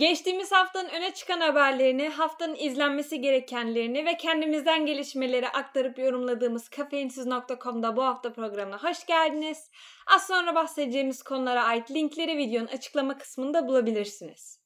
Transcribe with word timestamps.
Geçtiğimiz 0.00 0.52
haftanın 0.52 0.88
öne 0.88 1.14
çıkan 1.14 1.40
haberlerini, 1.40 2.08
haftanın 2.08 2.54
izlenmesi 2.54 3.20
gerekenlerini 3.20 4.06
ve 4.06 4.16
kendimizden 4.16 4.86
gelişmeleri 4.86 5.48
aktarıp 5.48 5.98
yorumladığımız 5.98 6.68
kafeinsiz.com'da 6.68 7.96
bu 7.96 8.02
hafta 8.04 8.32
programına 8.32 8.82
hoş 8.82 9.06
geldiniz. 9.06 9.70
Az 10.06 10.26
sonra 10.26 10.54
bahsedeceğimiz 10.54 11.22
konulara 11.22 11.64
ait 11.64 11.90
linkleri 11.90 12.36
videonun 12.36 12.66
açıklama 12.66 13.18
kısmında 13.18 13.68
bulabilirsiniz. 13.68 14.59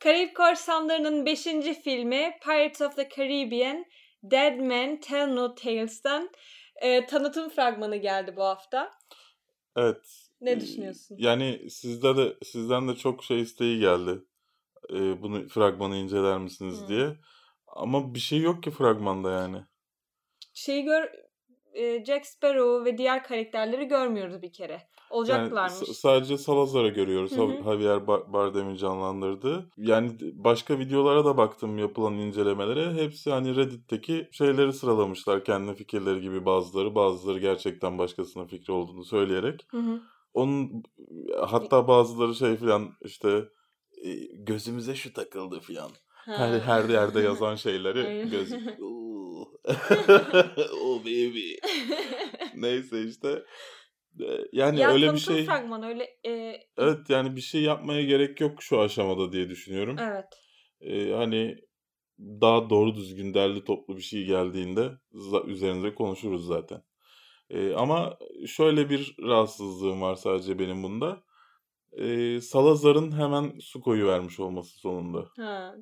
Karayip 0.00 0.36
Korsanları'nın 0.36 1.26
5. 1.26 1.42
filmi 1.84 2.38
Pirates 2.42 2.80
of 2.80 2.96
the 2.96 3.08
Caribbean 3.16 3.84
Dead 4.22 4.56
Men 4.56 5.00
Tell 5.00 5.34
No 5.34 5.54
Tales'tan 5.54 6.30
e, 6.76 7.06
tanıtım 7.06 7.48
fragmanı 7.48 7.96
geldi 7.96 8.36
bu 8.36 8.42
hafta. 8.42 8.92
Evet. 9.76 10.30
Ne 10.40 10.60
düşünüyorsun? 10.60 11.16
Yani 11.20 11.70
sizde 11.70 12.16
de 12.16 12.36
sizden 12.44 12.88
de 12.88 12.94
çok 12.94 13.24
şey 13.24 13.40
isteği 13.40 13.80
geldi. 13.80 14.24
Ee, 14.90 15.22
bunu 15.22 15.48
fragmanı 15.48 15.96
inceler 15.96 16.38
misiniz 16.38 16.82
Hı. 16.82 16.88
diye. 16.88 17.16
Ama 17.66 18.14
bir 18.14 18.20
şey 18.20 18.40
yok 18.40 18.62
ki 18.62 18.70
fragmanda 18.70 19.30
yani. 19.30 19.62
Şeyi 20.54 20.84
gör 20.84 21.12
e, 21.74 22.04
Jack 22.04 22.26
Sparrow 22.26 22.84
ve 22.92 22.98
diğer 22.98 23.22
karakterleri 23.24 23.84
görmüyoruz 23.88 24.42
bir 24.42 24.52
kere. 24.52 24.72
Yani 24.72 24.82
Olacaklarmış. 25.10 25.72
s- 25.72 25.94
sadece 25.94 26.38
Salazar'ı 26.38 26.88
görüyoruz. 26.88 27.32
Hı 27.36 27.42
hı. 27.42 27.62
Javier 27.64 27.96
Ba- 27.96 28.32
Bardem'in 28.32 28.74
canlandırdığı. 28.76 29.70
Yani 29.76 30.10
başka 30.34 30.78
videolara 30.78 31.24
da 31.24 31.36
baktım 31.36 31.78
yapılan 31.78 32.14
incelemelere. 32.14 32.92
Hepsi 32.92 33.30
hani 33.30 33.56
Reddit'teki 33.56 34.28
şeyleri 34.32 34.72
sıralamışlar. 34.72 35.44
Kendi 35.44 35.74
fikirleri 35.74 36.20
gibi 36.20 36.44
bazıları. 36.46 36.94
Bazıları 36.94 37.38
gerçekten 37.38 37.98
başkasının 37.98 38.46
fikri 38.46 38.72
olduğunu 38.72 39.04
söyleyerek. 39.04 39.66
Hı 39.70 39.78
hı. 39.78 40.00
Onun 40.34 40.82
hatta 41.40 41.88
bazıları 41.88 42.34
şey 42.34 42.56
filan 42.56 42.88
işte 43.04 43.44
gözümüze 44.34 44.94
şu 44.94 45.12
takıldı 45.12 45.60
filan. 45.60 45.90
Her, 46.24 46.58
Ha. 46.58 46.66
her 46.66 46.88
yerde 46.88 47.20
yazan 47.20 47.54
şeyleri 47.54 48.28
göz. 48.30 48.52
oh 50.82 51.00
baby. 51.00 51.52
Neyse 52.54 53.04
işte. 53.04 53.42
E, 54.20 54.26
Yani 54.52 54.80
ya 54.80 54.92
öyle 54.92 55.12
bir 55.12 55.18
şey 55.18 55.44
fragmanı 55.44 55.86
öyle 55.86 56.04
e, 56.26 56.60
evet 56.78 56.98
yani 57.10 57.36
bir 57.36 57.40
şey 57.40 57.62
yapmaya 57.62 58.02
gerek 58.02 58.40
yok 58.40 58.62
şu 58.62 58.80
aşamada 58.80 59.32
diye 59.32 59.48
düşünüyorum. 59.48 59.96
evet. 60.00 60.24
E, 60.80 61.12
hani 61.12 61.56
daha 62.18 62.70
doğru 62.70 62.94
düzgün 62.94 63.34
derli 63.34 63.64
toplu 63.64 63.96
bir 63.96 64.02
şey 64.02 64.24
geldiğinde 64.24 64.90
üzerinde 65.46 65.94
konuşuruz 65.94 66.46
zaten. 66.46 66.82
E, 67.50 67.72
ama 67.74 68.18
şöyle 68.46 68.90
bir 68.90 69.16
rahatsızlığım 69.22 70.02
var 70.02 70.14
sadece 70.14 70.58
benim 70.58 70.82
bunda. 70.82 71.22
E, 71.92 72.40
Salazar'ın 72.40 73.12
hemen 73.18 73.58
su 73.60 73.80
koyu 73.80 74.06
vermiş 74.06 74.40
olması 74.40 74.78
sonunda. 74.78 75.28
Ha. 75.36 75.74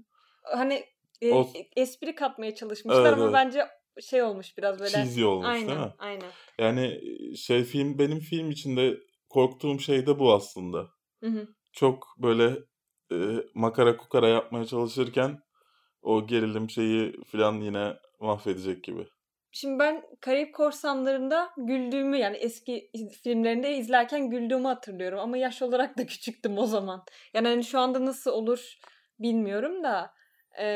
Hani 0.43 0.85
e, 1.23 1.35
O- 1.35 1.53
espri 1.77 2.15
katmaya 2.15 2.55
çalışmışlar 2.55 3.03
Evet, 3.03 3.13
ama 3.13 3.25
evet. 3.25 3.35
bence 3.35 3.67
şey 4.01 4.23
olmuş 4.23 4.59
biraz 4.59 4.81
böyle. 4.81 4.91
Cheesy 4.91 5.25
olmuş 5.25 5.47
aynen, 5.49 5.69
değil 5.69 5.79
mi? 5.79 5.93
aynen. 5.99 6.31
Yani 6.59 7.01
şey 7.37 7.65
film 7.65 7.99
benim 7.99 8.21
film 8.21 8.51
içinde 8.51 8.97
korktuğum 9.29 9.79
şey 9.79 10.07
de 10.07 10.19
bu 10.19 10.35
aslında. 10.35 10.89
Hı 11.25 11.31
hı. 11.31 11.49
Çok 11.73 12.07
böyle 12.19 12.59
e, 13.13 13.17
makara 13.55 13.97
kukara 13.97 14.29
yapmaya 14.29 14.67
çalışırken 14.67 15.39
o 16.03 16.27
gerilim 16.27 16.71
şeyi 16.71 17.25
falan 17.25 17.61
yine 17.61 17.97
mahvedecek 18.21 18.85
gibi. 18.85 19.07
Şimdi 19.53 19.79
ben 19.79 20.03
Karayip 20.21 20.55
Korsanları'nda 20.55 21.51
güldüğümü 21.57 22.17
yani 22.17 22.37
eski 22.37 22.91
filmlerinde 23.23 23.77
izlerken 23.77 24.31
güldüğümü 24.31 24.67
hatırlıyorum 24.67 25.19
ama 25.19 25.37
yaş 25.37 25.63
olarak 25.63 25.99
da 25.99 26.07
küçüktüm 26.07 26.59
o 26.59 26.67
zaman. 26.67 27.05
Yani 27.35 27.49
hani 27.49 27.65
şu 27.65 27.79
anda 27.79 28.05
nasıl 28.05 28.31
olur 28.31 28.79
bilmiyorum 29.19 29.85
da 29.85 30.11
e, 30.61 30.67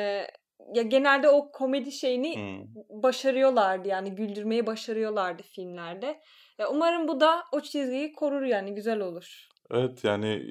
ya 0.75 0.82
genelde 0.82 1.28
o 1.28 1.53
komedi 1.53 1.93
şeyini 1.93 2.34
Hmm. 2.37 3.03
başarıyorlardı 3.03 3.88
yani 3.88 4.15
güldürmeyi 4.15 4.66
başarıyorlardı 4.66 5.43
filmlerde. 5.43 6.20
Ya 6.59 6.69
umarım 6.70 7.09
bu 7.09 7.20
da 7.20 7.43
o 7.53 7.60
çizgiyi 7.60 8.12
korur 8.12 8.43
yani 8.43 8.75
güzel 8.75 9.00
olur. 9.00 9.48
Evet 9.70 10.04
yani 10.04 10.43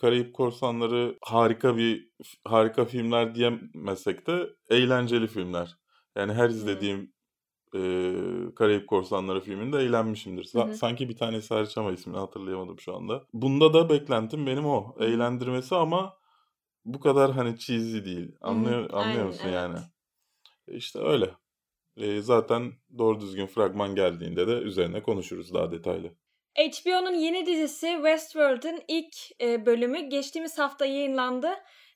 Karayip 0.00 0.34
Korsanları 0.34 1.16
harika 1.22 1.76
bir 1.76 2.08
harika 2.44 2.84
filmler 2.84 3.34
diyemesek 3.34 4.26
de 4.26 4.46
eğlenceli 4.70 5.26
filmler. 5.26 5.76
Yani 6.16 6.32
her 6.32 6.48
izlediğim 6.48 7.12
e, 7.74 7.80
Karayip 8.56 8.88
Korsanları 8.88 9.40
filminde 9.40 9.78
eğlenmişimdir. 9.78 10.44
Sa- 10.44 10.68
hı. 10.70 10.74
Sanki 10.74 11.08
bir 11.08 11.16
tanesi 11.16 11.54
hariç 11.54 11.78
ama 11.78 11.92
ismini 11.92 12.18
hatırlayamadım 12.18 12.80
şu 12.80 12.96
anda. 12.96 13.24
Bunda 13.32 13.74
da 13.74 13.88
beklentim 13.88 14.46
benim 14.46 14.66
o. 14.66 14.94
Eğlendirmesi 15.00 15.74
ama 15.74 16.17
bu 16.94 17.00
kadar 17.00 17.32
hani 17.32 17.58
cheesy 17.58 18.04
değil. 18.04 18.32
Anlıyor, 18.40 18.78
anlıyor 18.90 19.06
Aynen, 19.06 19.26
musun 19.26 19.42
evet. 19.44 19.54
yani? 19.54 19.78
İşte 20.68 20.98
öyle. 20.98 21.30
E, 21.96 22.20
zaten 22.20 22.72
doğru 22.98 23.20
düzgün 23.20 23.46
fragman 23.46 23.94
geldiğinde 23.94 24.46
de 24.48 24.52
üzerine 24.52 25.02
konuşuruz 25.02 25.54
daha 25.54 25.72
detaylı. 25.72 26.10
HBO'nun 26.58 27.14
yeni 27.14 27.46
dizisi 27.46 27.86
Westworld'ın 27.86 28.80
ilk 28.88 29.16
e, 29.40 29.66
bölümü 29.66 30.00
geçtiğimiz 30.00 30.58
hafta 30.58 30.86
yayınlandı. 30.86 31.50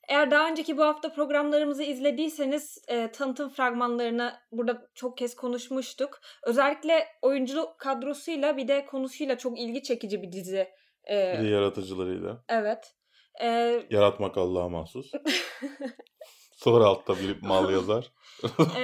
Eğer 0.09 0.31
daha 0.31 0.49
önceki 0.51 0.79
bu 0.79 0.83
hafta 0.85 1.13
programlarımızı 1.13 1.83
izlediyseniz 1.83 2.79
e, 2.89 3.11
tanıtım 3.13 3.49
fragmanlarını 3.49 4.33
burada 4.53 4.91
çok 4.95 5.19
kez 5.19 5.37
konuşmuştuk. 5.37 6.21
Özellikle 6.47 7.07
oyunculuk 7.23 7.79
kadrosuyla 7.79 8.57
bir 8.57 8.69
de 8.69 8.87
konusuyla 8.87 9.39
çok 9.39 9.59
ilgi 9.61 9.83
çekici 9.83 10.23
bir 10.23 10.33
dizi. 10.33 10.69
E, 11.11 11.39
Bir 11.43 11.49
yaratıcılarıyla. 11.49 12.45
evet. 12.49 12.95
E, 13.41 13.83
Yaratmak 13.91 14.39
Allah'a 14.39 14.69
mahsus. 14.69 15.13
Sonra 16.57 16.85
altta 16.85 17.17
bir 17.19 17.43
mal 17.43 17.73
yazar. 17.73 18.13
e, 18.77 18.81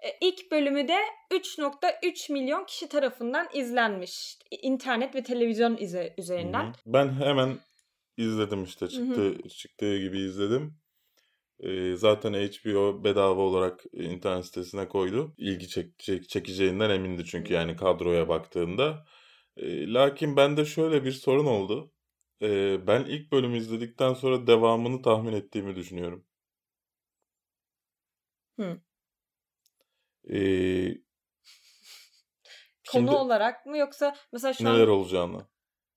e, 0.00 0.18
ilk 0.20 0.50
bölümü 0.52 0.88
de 0.88 0.98
3.3 1.30 2.32
milyon 2.32 2.64
kişi 2.64 2.88
tarafından 2.88 3.48
izlenmiş. 3.54 4.38
İnternet 4.62 5.14
ve 5.14 5.22
televizyon 5.22 5.76
ize- 5.76 6.14
üzerinden. 6.18 6.64
Hı 6.64 6.68
hı. 6.68 6.72
Ben 6.86 7.12
hemen 7.12 7.58
izledim 8.16 8.64
işte 8.64 8.88
çıktı 8.88 9.48
çıktığı 9.48 9.98
gibi 9.98 10.18
izledim. 10.20 10.82
Ee, 11.60 11.96
zaten 11.96 12.32
HBO 12.32 13.04
bedava 13.04 13.40
olarak 13.40 13.84
internet 13.92 14.46
sitesine 14.46 14.88
koydu. 14.88 15.34
İlgi 15.38 15.68
çek, 15.68 15.98
çek- 15.98 16.28
çekeceğinden 16.28 16.90
emindi 16.90 17.24
çünkü 17.24 17.54
yani 17.54 17.76
kadroya 17.76 18.28
baktığında. 18.28 19.04
Ee, 19.56 19.92
lakin 19.92 20.36
bende 20.36 20.64
şöyle 20.64 21.04
bir 21.04 21.12
sorun 21.12 21.46
oldu. 21.46 21.92
Ee, 22.42 22.86
ben 22.86 23.04
ilk 23.04 23.32
bölümü 23.32 23.58
izledikten 23.58 24.14
sonra 24.14 24.46
devamını 24.46 25.02
tahmin 25.02 25.32
ettiğimi 25.32 25.76
düşünüyorum. 25.76 26.24
Hı. 28.58 28.80
Ee, 30.24 31.02
Konu 32.88 33.10
şimdi 33.10 33.10
olarak 33.10 33.66
mı 33.66 33.78
yoksa 33.78 34.14
mesela 34.32 34.52
şu 34.52 34.64
neler 34.64 34.86
an 34.86 34.88
olacağını. 34.88 35.46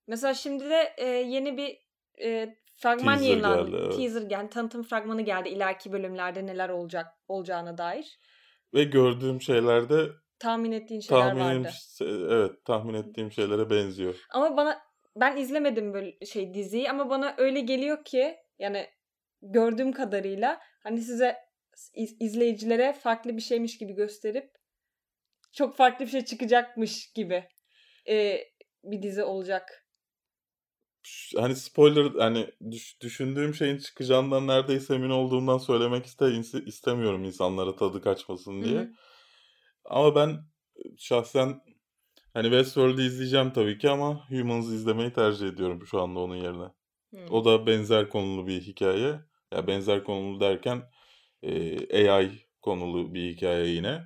mesela 0.08 0.34
şimdi 0.34 0.70
de 0.70 0.94
e, 0.98 1.06
yeni 1.08 1.58
bir 1.58 1.78
e, 2.22 2.56
fragman 2.76 3.14
Teaser 3.14 3.28
yayınlandı. 3.28 3.72
geldi, 3.72 3.82
evet. 3.86 3.96
Teaser 3.96 4.30
yani 4.30 4.50
tanıtım 4.50 4.84
fragmanı 4.84 5.22
geldi 5.22 5.50
ileriki 5.50 5.92
bölümlerde 5.92 6.46
neler 6.46 6.70
olacak 6.70 7.08
olacağına 7.28 7.78
dair. 7.78 8.20
Ve 8.74 8.84
gördüğüm 8.84 9.42
şeylerde 9.42 10.10
Tahmin 10.40 10.72
ettiğin 10.72 11.02
şeyler 11.02 11.22
tahminim 11.22 11.64
vardı. 11.64 11.70
evet 12.02 12.66
tahmin 12.66 12.94
ettiğim 12.94 13.32
şeylere 13.32 13.70
benziyor. 13.70 14.16
Ama 14.34 14.58
bana 14.58 14.82
ben 15.16 15.38
izlemedim 15.38 15.94
böyle 15.94 16.26
şey 16.26 16.54
diziyi 16.54 16.90
ama 16.90 17.10
bana 17.10 17.36
öyle 17.38 17.60
geliyor 17.60 18.06
ki 18.06 18.38
yani 18.60 18.88
gördüğüm 19.42 19.92
kadarıyla 19.92 20.60
hani 20.84 21.02
size 21.02 21.38
iz- 21.94 22.18
izleyicilere 22.20 22.94
farklı 22.94 23.38
bir 23.38 23.42
şeymiş 23.42 23.78
gibi 23.78 23.94
gösterip 23.94 24.52
çok 25.54 25.78
farklı 25.78 26.06
bir 26.06 26.12
şey 26.12 26.26
çıkacakmış 26.26 27.12
gibi 27.14 27.50
e, 28.10 28.40
bir 28.84 29.02
dizi 29.02 29.24
olacak. 29.24 29.82
Hani 31.36 31.56
spoiler 31.56 32.12
hani 32.20 32.48
düş- 32.72 33.02
düşündüğüm 33.02 33.54
şeyin 33.54 33.78
çıkacağından 33.78 34.48
neredeyse 34.48 34.96
emin 34.96 35.10
olduğumdan 35.10 35.58
söylemek 35.58 36.06
iste 36.06 36.32
istemiyorum 36.66 37.24
insanlara 37.24 37.76
tadı 37.76 38.02
kaçmasın 38.02 38.64
diye. 38.64 38.80
hı. 38.80 38.90
Ama 39.86 40.16
ben 40.16 40.46
şahsen 40.98 41.62
hani 42.36 42.44
Westworld'u 42.46 43.02
izleyeceğim 43.02 43.54
tabii 43.54 43.78
ki 43.78 43.90
ama 43.90 44.30
Humans'ı 44.30 44.76
izlemeyi 44.76 45.14
tercih 45.14 45.48
ediyorum 45.48 45.88
şu 45.88 46.02
anda 46.02 46.20
onun 46.20 46.36
yerine. 46.36 46.68
Hı. 47.14 47.34
O 47.34 47.46
da 47.46 47.68
benzer 47.68 48.10
konulu 48.10 48.48
bir 48.48 48.62
hikaye. 48.62 49.20
Ya 49.54 49.68
benzer 49.68 50.04
konulu 50.04 50.40
derken 50.40 50.84
e, 51.44 52.10
AI 52.10 52.32
konulu 52.62 53.14
bir 53.14 53.34
hikaye 53.34 53.68
yine. 53.68 54.04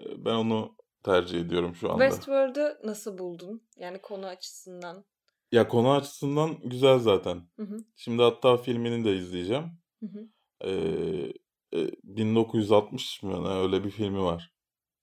E, 0.00 0.24
Ben 0.24 0.34
onu 0.34 0.76
tercih 1.02 1.40
ediyorum 1.40 1.74
şu 1.74 1.92
anda. 1.92 2.08
Westworld'u 2.08 2.78
nasıl 2.84 3.18
buldun? 3.18 3.62
Yani 3.76 4.00
konu 4.02 4.26
açısından. 4.26 5.04
Ya 5.52 5.68
konu 5.68 5.92
açısından 5.92 6.56
güzel 6.64 6.98
zaten. 6.98 7.42
Hı 7.56 7.62
hı. 7.62 7.76
Şimdi 7.96 8.22
hatta 8.22 8.56
filmini 8.56 9.04
de 9.04 9.16
izleyeceğim. 9.16 9.64
Hı 10.00 10.06
hı. 10.06 10.28
Ee, 10.64 11.32
e, 11.74 11.90
1960 12.04 13.22
mı 13.22 13.44
ne 13.44 13.48
öyle 13.48 13.84
bir 13.84 13.90
filmi 13.90 14.22
var. 14.22 14.52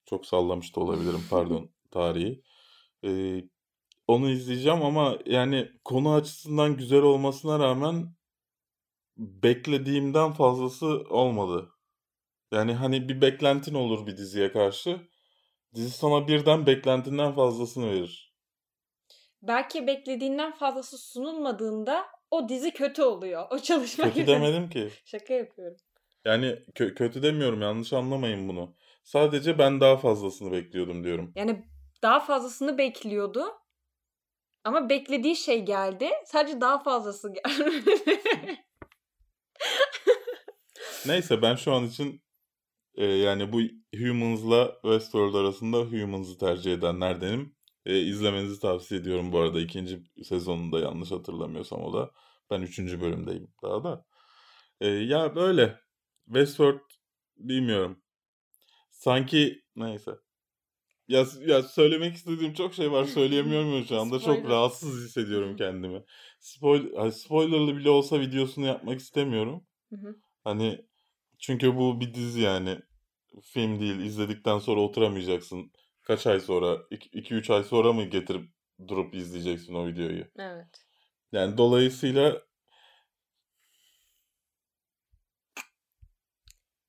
Çok 0.05 0.25
sallamış 0.25 0.75
da 0.75 0.81
olabilirim 0.81 1.23
pardon 1.29 1.69
tarihi. 1.91 2.43
E, 3.03 3.43
onu 4.07 4.29
izleyeceğim 4.29 4.81
ama 4.81 5.17
yani 5.25 5.69
konu 5.83 6.13
açısından 6.13 6.77
güzel 6.77 7.01
olmasına 7.01 7.59
rağmen 7.59 8.15
beklediğimden 9.17 10.31
fazlası 10.33 10.87
olmadı. 11.09 11.69
Yani 12.51 12.73
hani 12.73 13.09
bir 13.09 13.21
beklentin 13.21 13.73
olur 13.73 14.07
bir 14.07 14.17
diziye 14.17 14.51
karşı. 14.51 15.01
Dizi 15.75 15.89
sana 15.89 16.27
birden 16.27 16.65
beklentinden 16.65 17.35
fazlasını 17.35 17.91
verir. 17.91 18.33
Belki 19.41 19.87
beklediğinden 19.87 20.51
fazlası 20.51 20.97
sunulmadığında 20.97 22.05
o 22.31 22.49
dizi 22.49 22.71
kötü 22.71 23.01
oluyor. 23.01 23.47
O 23.51 23.59
çalışma 23.59 24.05
Kötü 24.05 24.15
gibi. 24.15 24.27
demedim 24.27 24.69
ki. 24.69 24.89
Şaka 25.05 25.33
yapıyorum. 25.33 25.77
Yani 26.25 26.45
kö- 26.47 26.93
kötü 26.95 27.23
demiyorum 27.23 27.61
yanlış 27.61 27.93
anlamayın 27.93 28.47
bunu. 28.47 28.75
Sadece 29.03 29.57
ben 29.57 29.81
daha 29.81 29.97
fazlasını 29.97 30.51
bekliyordum 30.51 31.03
diyorum. 31.03 31.31
Yani 31.35 31.65
daha 32.03 32.19
fazlasını 32.19 32.77
bekliyordu. 32.77 33.45
Ama 34.63 34.89
beklediği 34.89 35.35
şey 35.35 35.65
geldi. 35.65 36.09
Sadece 36.25 36.61
daha 36.61 36.83
fazlası 36.83 37.33
gelmedi. 37.33 37.95
Neyse 41.05 41.41
ben 41.41 41.55
şu 41.55 41.73
an 41.73 41.85
için 41.85 42.23
e, 42.95 43.05
yani 43.05 43.53
bu 43.53 43.61
Humans'la 43.97 44.73
Westworld 44.81 45.33
arasında 45.33 45.77
Humans'ı 45.77 46.37
tercih 46.37 46.73
edenlerdenim. 46.73 47.55
E, 47.85 47.99
izlemenizi 47.99 48.59
tavsiye 48.59 49.01
ediyorum 49.01 49.31
bu 49.31 49.39
arada. 49.39 49.59
ikinci 49.61 50.03
sezonunda 50.23 50.79
yanlış 50.79 51.11
hatırlamıyorsam 51.11 51.83
o 51.83 51.93
da. 51.93 52.11
Ben 52.51 52.61
üçüncü 52.61 53.01
bölümdeyim 53.01 53.53
daha 53.63 53.83
da. 53.83 54.05
E, 54.81 54.87
ya 54.87 55.35
böyle. 55.35 55.79
Westworld 56.25 56.79
bilmiyorum. 57.37 58.03
Sanki 58.91 59.63
neyse. 59.75 60.11
Ya, 61.07 61.25
ya 61.45 61.63
söylemek 61.63 62.15
istediğim 62.15 62.53
çok 62.53 62.73
şey 62.73 62.91
var 62.91 63.05
söyleyemiyorum 63.05 63.85
şu 63.85 63.99
anda. 63.99 64.19
Çok 64.19 64.37
Spoiler. 64.37 64.49
rahatsız 64.49 65.05
hissediyorum 65.05 65.55
kendimi. 65.55 66.03
Spoil, 66.39 66.95
hani 66.95 67.11
spoilerlı 67.11 67.77
bile 67.77 67.89
olsa 67.89 68.19
videosunu 68.19 68.65
yapmak 68.65 68.99
istemiyorum. 68.99 69.67
Hı 69.89 69.95
hı. 69.95 70.15
Hani 70.43 70.85
çünkü 71.39 71.75
bu 71.75 71.99
bir 71.99 72.13
dizi 72.13 72.41
yani. 72.41 72.79
Film 73.43 73.79
değil. 73.79 73.99
İzledikten 73.99 74.59
sonra 74.59 74.81
oturamayacaksın. 74.81 75.71
Kaç 76.01 76.27
ay 76.27 76.39
sonra? 76.39 76.77
2-3 76.91 77.49
ay 77.49 77.63
sonra 77.63 77.93
mı 77.93 78.03
getirip 78.03 78.49
durup 78.87 79.15
izleyeceksin 79.15 79.73
o 79.73 79.87
videoyu? 79.87 80.25
evet. 80.39 80.85
Yani 81.31 81.57
dolayısıyla 81.57 82.41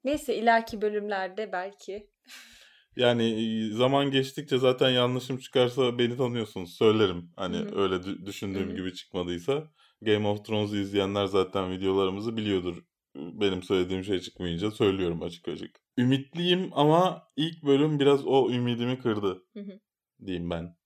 Neyse 0.05 0.35
ileriki 0.37 0.83
bölümlerde 0.83 1.53
belki. 1.53 2.11
yani 2.97 3.69
zaman 3.73 4.11
geçtikçe 4.11 4.59
zaten 4.59 4.91
yanlışım 4.91 5.39
çıkarsa 5.39 5.99
beni 5.99 6.17
tanıyorsunuz. 6.17 6.77
Söylerim. 6.77 7.31
Hani 7.37 7.57
Hı 7.57 7.61
hı. 7.63 7.83
öyle 7.83 7.95
dü- 7.95 8.27
düşündüğüm 8.27 8.69
Hı 8.69 8.73
hı. 8.73 8.77
gibi 8.77 8.95
çıkmadıysa. 8.95 9.71
Game 10.03 10.29
of 10.29 10.45
Thrones'u 10.45 10.77
izleyenler 10.77 11.27
zaten 11.27 11.71
videolarımızı 11.71 12.37
biliyordur. 12.37 12.83
Benim 13.17 13.63
söylediğim 13.63 14.05
şey 14.05 14.21
çıkmayınca 14.21 14.71
söylüyorum 14.71 15.23
açık 15.23 15.49
açık. 15.49 15.81
Ümitliyim 15.99 16.71
ama 16.73 17.23
ilk 17.37 17.63
bölüm 17.63 17.99
biraz 18.01 18.27
o 18.27 18.51
ümidimi 18.51 18.99
kırdı. 18.99 19.45
Hı 19.53 19.61
hı. 19.61 19.81
diyeyim 20.27 20.51
ben. 20.51 20.77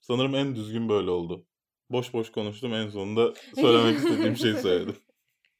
Sanırım 0.00 0.34
en 0.34 0.56
düzgün 0.56 0.88
böyle 0.88 1.10
oldu. 1.10 1.46
Boş 1.90 2.12
boş 2.12 2.32
konuştum 2.32 2.74
en 2.74 2.88
sonunda 2.88 3.34
söylemek 3.54 3.98
istediğim 3.98 4.36
şeyi 4.36 4.54
söyledim. 4.54 4.96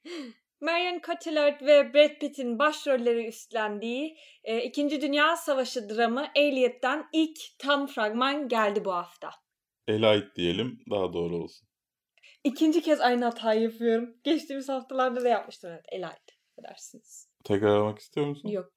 Marion 0.61 1.01
Cotillard 1.07 1.63
ve 1.63 1.95
Brad 1.95 2.19
Pitt'in 2.21 2.59
başrolleri 2.59 3.27
üstlendiği 3.27 4.19
e, 4.45 4.63
İkinci 4.63 5.01
Dünya 5.01 5.37
Savaşı 5.37 5.89
dramı 5.89 6.27
Elliot'tan 6.35 7.09
ilk 7.13 7.39
tam 7.59 7.87
fragman 7.87 8.49
geldi 8.49 8.85
bu 8.85 8.93
hafta. 8.93 9.31
Elite 9.89 10.35
diyelim 10.37 10.81
daha 10.91 11.13
doğru 11.13 11.37
olsun. 11.37 11.69
İkinci 12.45 12.83
kez 12.83 13.01
aynı 13.01 13.25
hatayı 13.25 13.61
yapıyorum. 13.61 14.17
Geçtiğimiz 14.25 14.69
haftalarda 14.69 15.25
da 15.25 15.29
yapmıştım 15.29 15.71
evet. 15.73 15.85
Elite 15.93 16.35
edersiniz. 16.59 17.29
Tekrarlamak 17.45 17.99
istiyor 17.99 18.27
musun? 18.27 18.49
Yok. 18.49 18.73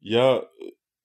Ya 0.00 0.44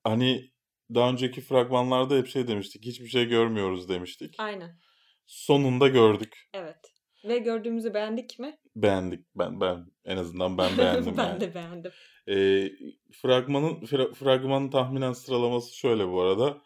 hani 0.03 0.51
daha 0.94 1.09
önceki 1.09 1.41
fragmanlarda 1.41 2.15
hep 2.15 2.27
şey 2.27 2.47
demiştik. 2.47 2.85
Hiçbir 2.85 3.07
şey 3.07 3.25
görmüyoruz 3.25 3.89
demiştik. 3.89 4.35
Aynen. 4.38 4.79
Sonunda 5.25 5.88
gördük. 5.88 6.50
Evet. 6.53 6.82
Ve 7.25 7.37
gördüğümüzü 7.37 7.93
beğendik 7.93 8.39
mi? 8.39 8.57
Beğendik. 8.75 9.25
Ben 9.35 9.61
ben 9.61 9.85
en 10.05 10.17
azından 10.17 10.57
ben 10.57 10.71
beğendim 10.77 11.17
ben 11.17 11.23
yani. 11.23 11.41
de 11.41 11.55
beğendim. 11.55 11.91
Ee, 12.27 12.69
fragmanın 13.11 13.73
fra- 13.81 14.13
fragmanın 14.13 14.69
tahminen 14.69 15.13
sıralaması 15.13 15.75
şöyle 15.77 16.07
bu 16.07 16.21
arada. 16.21 16.61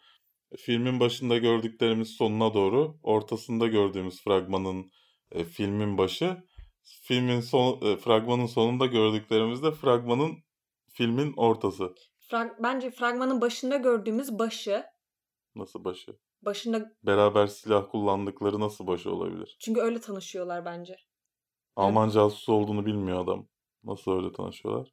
Filmin 0.56 1.00
başında 1.00 1.38
gördüklerimiz 1.38 2.08
sonuna 2.08 2.54
doğru, 2.54 2.98
ortasında 3.02 3.66
gördüğümüz 3.66 4.22
fragmanın 4.24 4.90
e, 5.32 5.44
filmin 5.44 5.98
başı, 5.98 6.36
filmin 6.82 7.40
son 7.40 7.80
e, 7.82 7.96
fragmanın 7.96 8.46
sonunda 8.46 8.86
gördüklerimiz 8.86 9.62
de 9.62 9.70
fragmanın 9.72 10.32
filmin 10.92 11.34
ortası. 11.36 11.94
Frag- 12.30 12.56
bence 12.62 12.90
fragmanın 12.90 13.40
başında 13.40 13.76
gördüğümüz 13.76 14.38
başı, 14.38 14.84
Nasıl 15.54 15.84
başı? 15.84 16.16
Başında 16.42 16.92
Beraber 17.02 17.46
silah 17.46 17.90
kullandıkları 17.90 18.60
nasıl 18.60 18.86
başı 18.86 19.12
olabilir? 19.12 19.56
çünkü 19.60 19.80
öyle 19.80 20.00
tanışıyorlar 20.00 20.64
bence. 20.64 20.96
Alman 21.76 22.08
casusu 22.10 22.52
olduğunu 22.52 22.86
bilmiyor 22.86 23.24
adam. 23.24 23.48
Nasıl 23.84 24.12
öyle 24.12 24.32
tanışıyorlar? 24.32 24.92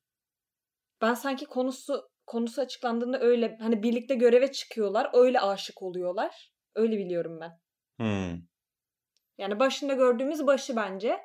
Ben 1.02 1.14
sanki 1.14 1.46
konusu 1.46 2.10
konusu 2.28 2.62
açıklandığında 2.62 3.20
öyle 3.20 3.58
hani 3.62 3.84
birlikte 3.84 4.16
göreve 4.16 4.52
çıkıyorlar, 4.52 5.10
öyle 5.14 5.40
aşık 5.40 5.82
oluyorlar. 5.84 6.54
Öyle 6.76 6.98
biliyorum 6.98 7.40
ben. 7.42 7.60
Hmm. 7.98 8.42
Yani 9.38 9.60
başında 9.60 9.94
gördüğümüz 9.94 10.48
başı 10.48 10.76
bence. 10.76 11.20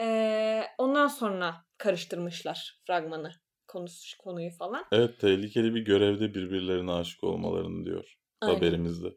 Ee, 0.00 0.62
ondan 0.78 1.08
sonra 1.08 1.54
karıştırmışlar 1.78 2.80
fragmanı, 2.86 3.32
konusu 3.68 4.18
konuyu 4.18 4.50
falan. 4.50 4.84
Evet 4.92 5.20
tehlikeli 5.20 5.74
bir 5.74 5.80
görevde 5.84 6.34
birbirlerine 6.34 6.92
aşık 6.92 7.24
olmalarını 7.24 7.84
diyor 7.84 8.14
Aynen. 8.44 8.56
haberimizde. 8.56 9.08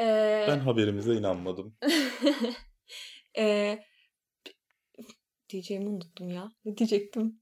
Ee, 0.00 0.44
Ben 0.48 0.58
haberimize 0.58 1.14
inanmadım. 1.14 1.76
ee, 3.38 3.84
diyeceğimi 5.48 5.88
unuttum 5.88 6.30
ya. 6.30 6.52
Ne 6.64 6.76
diyecektim? 6.76 7.40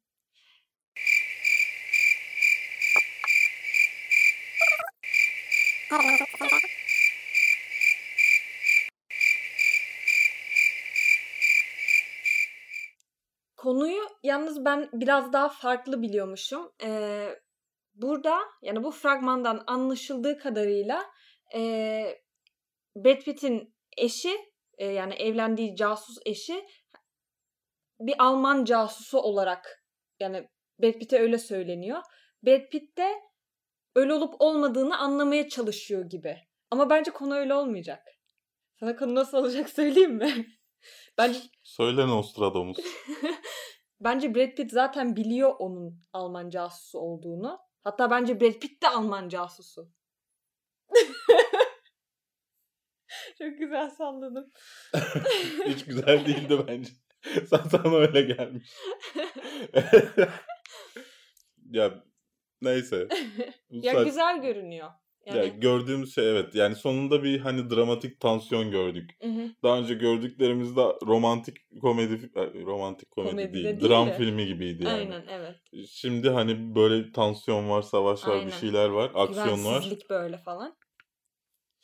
Konuyu 13.57 14.03
yalnız 14.23 14.65
ben 14.65 14.89
biraz 14.93 15.33
daha 15.33 15.49
farklı 15.49 16.03
biliyormuşum. 16.03 16.73
Ee, 16.85 17.29
burada 17.95 18.39
yani 18.63 18.85
bu 18.85 18.91
fragmandan 18.91 19.65
anlaşıldığı 19.67 20.39
kadarıyla 20.39 21.05
ee, 21.55 22.19
Brad 22.97 23.21
Pitt'in 23.21 23.75
eşi 23.97 24.37
e, 24.79 24.87
yani 24.87 25.15
evlendiği 25.15 25.77
casus 25.77 26.19
eşi 26.27 26.67
bir 28.01 28.15
Alman 28.19 28.65
casusu 28.65 29.19
olarak 29.19 29.85
yani 30.21 30.49
Brad 30.83 30.93
Pitt'e 30.93 31.19
öyle 31.19 31.39
söyleniyor. 31.39 32.03
Brad 32.47 32.69
Pitt 32.69 32.99
de 32.99 33.23
öyle 33.97 34.13
olup 34.13 34.35
olmadığını 34.39 34.99
anlamaya 34.99 35.49
çalışıyor 35.49 36.05
gibi. 36.11 36.39
Ama 36.71 36.91
bence 36.91 37.11
konu 37.11 37.35
öyle 37.35 37.55
olmayacak. 37.55 38.03
Sana 38.81 38.97
konu 38.97 39.15
nasıl 39.15 39.39
olacak 39.39 39.71
söyleyeyim 39.71 40.15
mi? 40.15 40.47
bence 41.19 41.39
Söyle 41.63 42.07
Nostradamus. 42.07 42.79
bence 44.01 44.35
Brad 44.35 44.55
Pitt 44.55 44.71
zaten 44.71 45.17
biliyor 45.17 45.55
onun 45.59 46.03
Alman 46.13 46.51
casusu 46.51 46.99
olduğunu. 46.99 47.59
Hatta 47.85 48.11
bence 48.11 48.41
Brad 48.41 48.59
Pitt 48.61 48.83
de 48.83 48.89
Alman 48.89 49.29
casusu. 49.29 49.93
Çok 53.39 53.59
güzel 53.59 53.91
salladım. 53.91 54.51
Hiç 55.67 55.85
güzel 55.85 56.27
değildi 56.27 56.65
bence. 56.69 56.91
Sen 57.47 57.69
sana 57.71 57.97
öyle 57.97 58.23
gelmiş. 58.23 58.75
ya 61.71 62.05
neyse. 62.63 63.09
Ya 63.71 64.03
güzel 64.03 64.43
görünüyor. 64.43 64.91
Yani, 65.27 65.39
Ya 65.39 65.47
gördüğümüz 65.47 66.15
şey 66.15 66.31
evet. 66.31 66.55
Yani 66.55 66.77
sonunda 66.77 67.23
bir 67.23 67.39
hani 67.39 67.71
dramatik 67.71 68.21
tansiyon 68.21 68.71
gördük. 68.71 69.11
Hı 69.23 69.29
hı. 69.29 69.51
Daha 69.63 69.79
önce 69.79 69.95
gördüklerimizde 69.95 70.81
romantik 70.81 71.57
komedi 71.81 72.31
romantik 72.65 73.11
komedi 73.11 73.31
Komedi 73.31 73.49
de 73.49 73.55
değil, 73.55 73.65
değil 73.65 73.81
dram 73.91 74.07
de. 74.07 74.13
filmi 74.17 74.47
gibiydi 74.47 74.85
yani. 74.85 74.95
Aynen 74.95 75.25
evet. 75.29 75.87
Şimdi 75.89 76.31
hani 76.31 76.75
böyle 76.75 77.05
bir 77.05 77.13
tansiyon 77.13 77.71
var, 77.71 77.83
savaş 77.83 78.27
var, 78.29 78.33
Aynen. 78.35 78.47
bir 78.47 78.53
şeyler 78.53 78.89
var, 78.89 79.11
aksiyon 79.15 79.65
var. 79.65 79.89
Böyle 80.11 80.39
falan. 80.39 80.77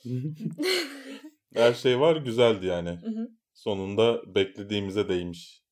Her 1.54 1.72
şey 1.72 2.00
var, 2.00 2.16
güzeldi 2.16 2.66
yani. 2.66 2.90
Hı 2.90 3.10
hı. 3.10 3.28
Sonunda 3.54 4.34
beklediğimize 4.34 5.08
değmiş. 5.08 5.62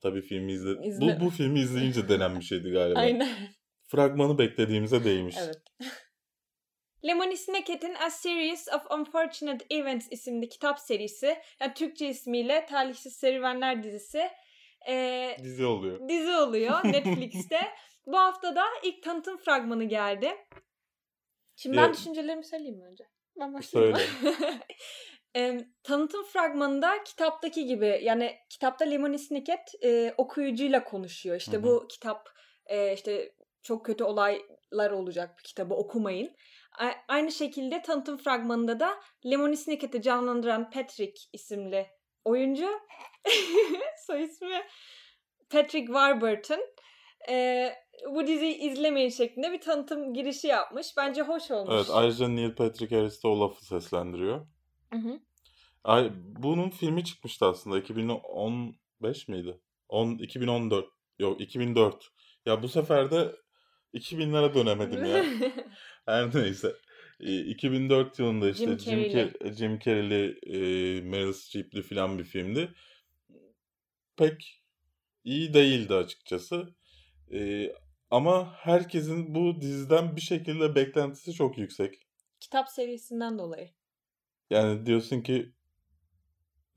Tabii 0.00 0.22
filmi 0.22 0.52
izle... 0.52 0.70
İzle- 0.70 1.00
Bu, 1.00 1.24
bu 1.24 1.30
filmi 1.30 1.60
izleyince 1.60 2.08
denen 2.08 2.40
bir 2.40 2.44
şeydi 2.44 2.70
galiba. 2.70 2.98
Aynen. 2.98 3.28
Fragmanı 3.86 4.38
beklediğimize 4.38 5.04
değmiş. 5.04 5.36
Evet. 5.38 5.62
Lemony 7.04 7.36
Snicket'in 7.36 7.94
A 7.94 8.10
Series 8.10 8.68
of 8.68 8.90
Unfortunate 8.90 9.66
Events 9.70 10.06
isimli 10.10 10.48
kitap 10.48 10.80
serisi, 10.80 11.38
yani 11.60 11.74
Türkçe 11.74 12.08
ismiyle 12.08 12.66
Talihsiz 12.66 13.12
Serüvenler 13.16 13.82
dizisi 13.82 14.30
eee, 14.88 15.36
Dizi 15.42 15.66
oluyor. 15.66 16.08
dizi 16.08 16.36
oluyor 16.36 16.84
Netflix'te. 16.84 17.60
Bu 18.06 18.18
hafta 18.18 18.56
da 18.56 18.64
ilk 18.82 19.02
tanıtım 19.02 19.36
fragmanı 19.36 19.84
geldi. 19.84 20.36
Şimdi 21.56 21.76
ben 21.76 21.82
Ya- 21.82 21.92
düşüncelerimi 21.94 22.44
söyleyeyim 22.44 22.76
mi 22.78 22.84
önce? 22.84 23.04
Ben 23.40 23.54
başlayayım. 23.54 23.96
Söyle. 23.96 24.38
Em, 25.34 25.72
tanıtım 25.82 26.24
fragmanında 26.24 27.04
kitaptaki 27.04 27.66
gibi 27.66 28.00
yani 28.02 28.36
kitapta 28.48 28.84
Lemony 28.84 29.18
Snicket 29.18 29.72
e, 29.84 30.14
okuyucuyla 30.16 30.84
konuşuyor. 30.84 31.36
İşte 31.36 31.52
Hı 31.56 31.60
hı. 31.60 31.62
bu 31.62 31.88
kitap 31.88 32.28
e, 32.66 32.92
işte 32.94 33.32
çok 33.62 33.86
kötü 33.86 34.04
olaylar 34.04 34.90
olacak 34.90 35.38
bir 35.38 35.42
kitabı 35.42 35.74
okumayın. 35.74 36.36
Aynı 37.08 37.32
şekilde 37.32 37.82
tanıtım 37.82 38.16
fragmanında 38.16 38.80
da 38.80 39.00
Lemony 39.26 39.56
Snicket'i 39.56 40.02
canlandıran 40.02 40.70
Patrick 40.70 41.20
isimli 41.32 41.86
oyuncu 42.24 42.66
soy 44.06 44.22
ismi 44.22 44.62
Patrick 45.50 45.86
Warburton 45.86 46.60
e, 47.28 47.68
bu 48.14 48.26
diziyi 48.26 48.54
izlemeyin 48.54 49.08
şeklinde 49.08 49.52
bir 49.52 49.60
tanıtım 49.60 50.14
girişi 50.14 50.46
yapmış. 50.46 50.86
Bence 50.96 51.22
hoş 51.22 51.50
olmuş. 51.50 51.74
Evet 51.74 51.86
ayrıca 51.92 52.28
Neil 52.28 52.54
Patrick 52.54 52.96
Harris 52.96 53.22
de 53.24 53.28
Olaf'ı 53.28 53.64
seslendiriyor. 53.64 54.46
Hı 54.92 54.98
hı. 54.98 55.20
Ay, 55.84 56.12
bunun 56.14 56.70
filmi 56.70 57.04
çıkmıştı 57.04 57.46
aslında. 57.46 57.78
2015 57.78 59.28
miydi? 59.28 59.60
10, 59.88 60.18
2014. 60.18 60.86
Yok 61.18 61.40
2004. 61.40 62.08
Ya 62.46 62.62
bu 62.62 62.68
sefer 62.68 63.10
de 63.10 63.36
2000'lere 63.94 64.54
dönemedim 64.54 65.04
ya. 65.04 65.24
Her 66.06 66.34
neyse. 66.34 66.76
E, 67.20 67.40
2004 67.40 68.18
yılında 68.18 68.50
işte 68.50 68.64
Jim 68.64 68.78
Jim, 68.78 68.90
Carrey'li. 69.02 69.32
Car- 69.32 69.52
Jim 69.52 69.78
Carrey'li, 69.78 70.38
e, 70.46 71.00
Meryl 71.00 71.32
Streep'li 71.32 71.82
filan 71.82 72.18
bir 72.18 72.24
filmdi. 72.24 72.74
Pek 74.16 74.62
iyi 75.24 75.54
değildi 75.54 75.94
açıkçası. 75.94 76.74
E, 77.32 77.72
ama 78.10 78.54
herkesin 78.54 79.34
bu 79.34 79.60
diziden 79.60 80.16
bir 80.16 80.20
şekilde 80.20 80.74
beklentisi 80.74 81.32
çok 81.32 81.58
yüksek. 81.58 82.06
Kitap 82.40 82.68
serisinden 82.68 83.38
dolayı. 83.38 83.70
Yani 84.50 84.86
diyorsun 84.86 85.20
ki 85.20 85.52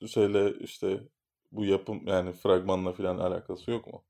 şeyle 0.08 0.54
işte 0.60 1.00
bu 1.52 1.66
yapım 1.66 2.08
yani 2.08 2.32
fragmanla 2.32 2.94
filan 2.94 3.18
alakası 3.18 3.72
yok 3.72 3.88
mu? 3.88 4.04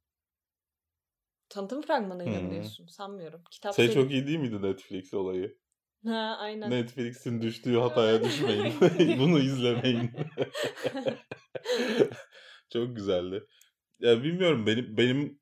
Tanıtım 1.49 1.81
fragmanıyla 1.81 2.41
Hmm. 2.41 2.51
diyorsun? 2.51 2.87
Sanmıyorum. 2.87 3.43
Kitap 3.51 3.75
Şey 3.75 3.85
seri- 3.85 3.95
çok 3.95 4.11
iyi 4.11 4.27
değil 4.27 4.39
miydi 4.39 4.61
Netflix 4.61 5.13
olayı? 5.13 5.57
Ha 6.05 6.37
aynen. 6.39 6.71
Netflix'in 6.71 7.41
düştüğü 7.41 7.77
hataya 7.77 8.19
düşmeyin. 8.23 8.73
Bunu 9.19 9.39
izlemeyin. 9.39 10.11
çok 12.73 12.95
güzeldi. 12.95 13.45
Ya 13.99 14.23
bilmiyorum 14.23 14.65
benim 14.67 14.97
benim 14.97 15.39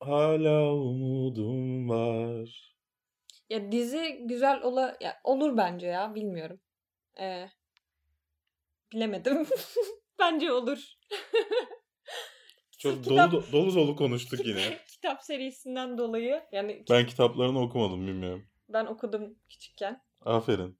hala 0.00 0.74
umudum 0.74 1.88
var. 1.88 2.74
Ya 3.50 3.72
dizi 3.72 4.18
güzel 4.28 4.62
ola 4.62 4.96
ya 5.00 5.20
olur 5.24 5.56
bence 5.56 5.86
ya 5.86 6.14
bilmiyorum. 6.14 6.60
Ee, 7.20 7.48
bilemedim. 8.92 9.46
bence 10.18 10.52
olur. 10.52 10.78
Çok 12.78 12.92
dolu 12.92 13.02
kitap, 13.02 13.32
do- 13.32 13.52
dolu 13.52 13.74
dolu 13.74 13.96
konuştuk 13.96 14.46
yine. 14.46 14.78
kitap 14.88 15.22
serisinden 15.24 15.98
dolayı 15.98 16.42
yani 16.52 16.84
Ben 16.90 17.06
kitaplarını 17.06 17.60
okumadım 17.60 18.06
bilmiyorum. 18.06 18.46
ben 18.68 18.86
okudum 18.86 19.38
küçükken. 19.48 20.02
Aferin. 20.24 20.78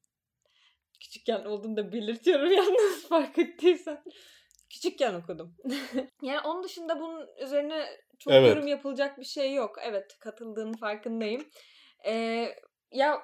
Küçükken 1.00 1.45
olduğunu 1.45 1.76
da 1.76 1.93
belirtiyorum 1.93 2.52
yalnız 2.57 3.09
fark 3.09 3.38
ettiysen. 3.38 4.02
Küçükken 4.71 5.14
okudum. 5.14 5.57
yani 6.23 6.40
onun 6.40 6.64
dışında 6.64 7.00
bunun 7.00 7.26
üzerine 7.43 7.87
çok 8.19 8.33
Evet. 8.33 8.49
yorum 8.49 8.67
yapılacak 8.67 9.19
bir 9.19 9.25
şey 9.25 9.55
yok. 9.55 9.76
Evet 9.83 10.17
katıldığının 10.21 10.73
farkındayım. 10.73 11.45
Ee, 12.07 12.49
ya 12.93 13.23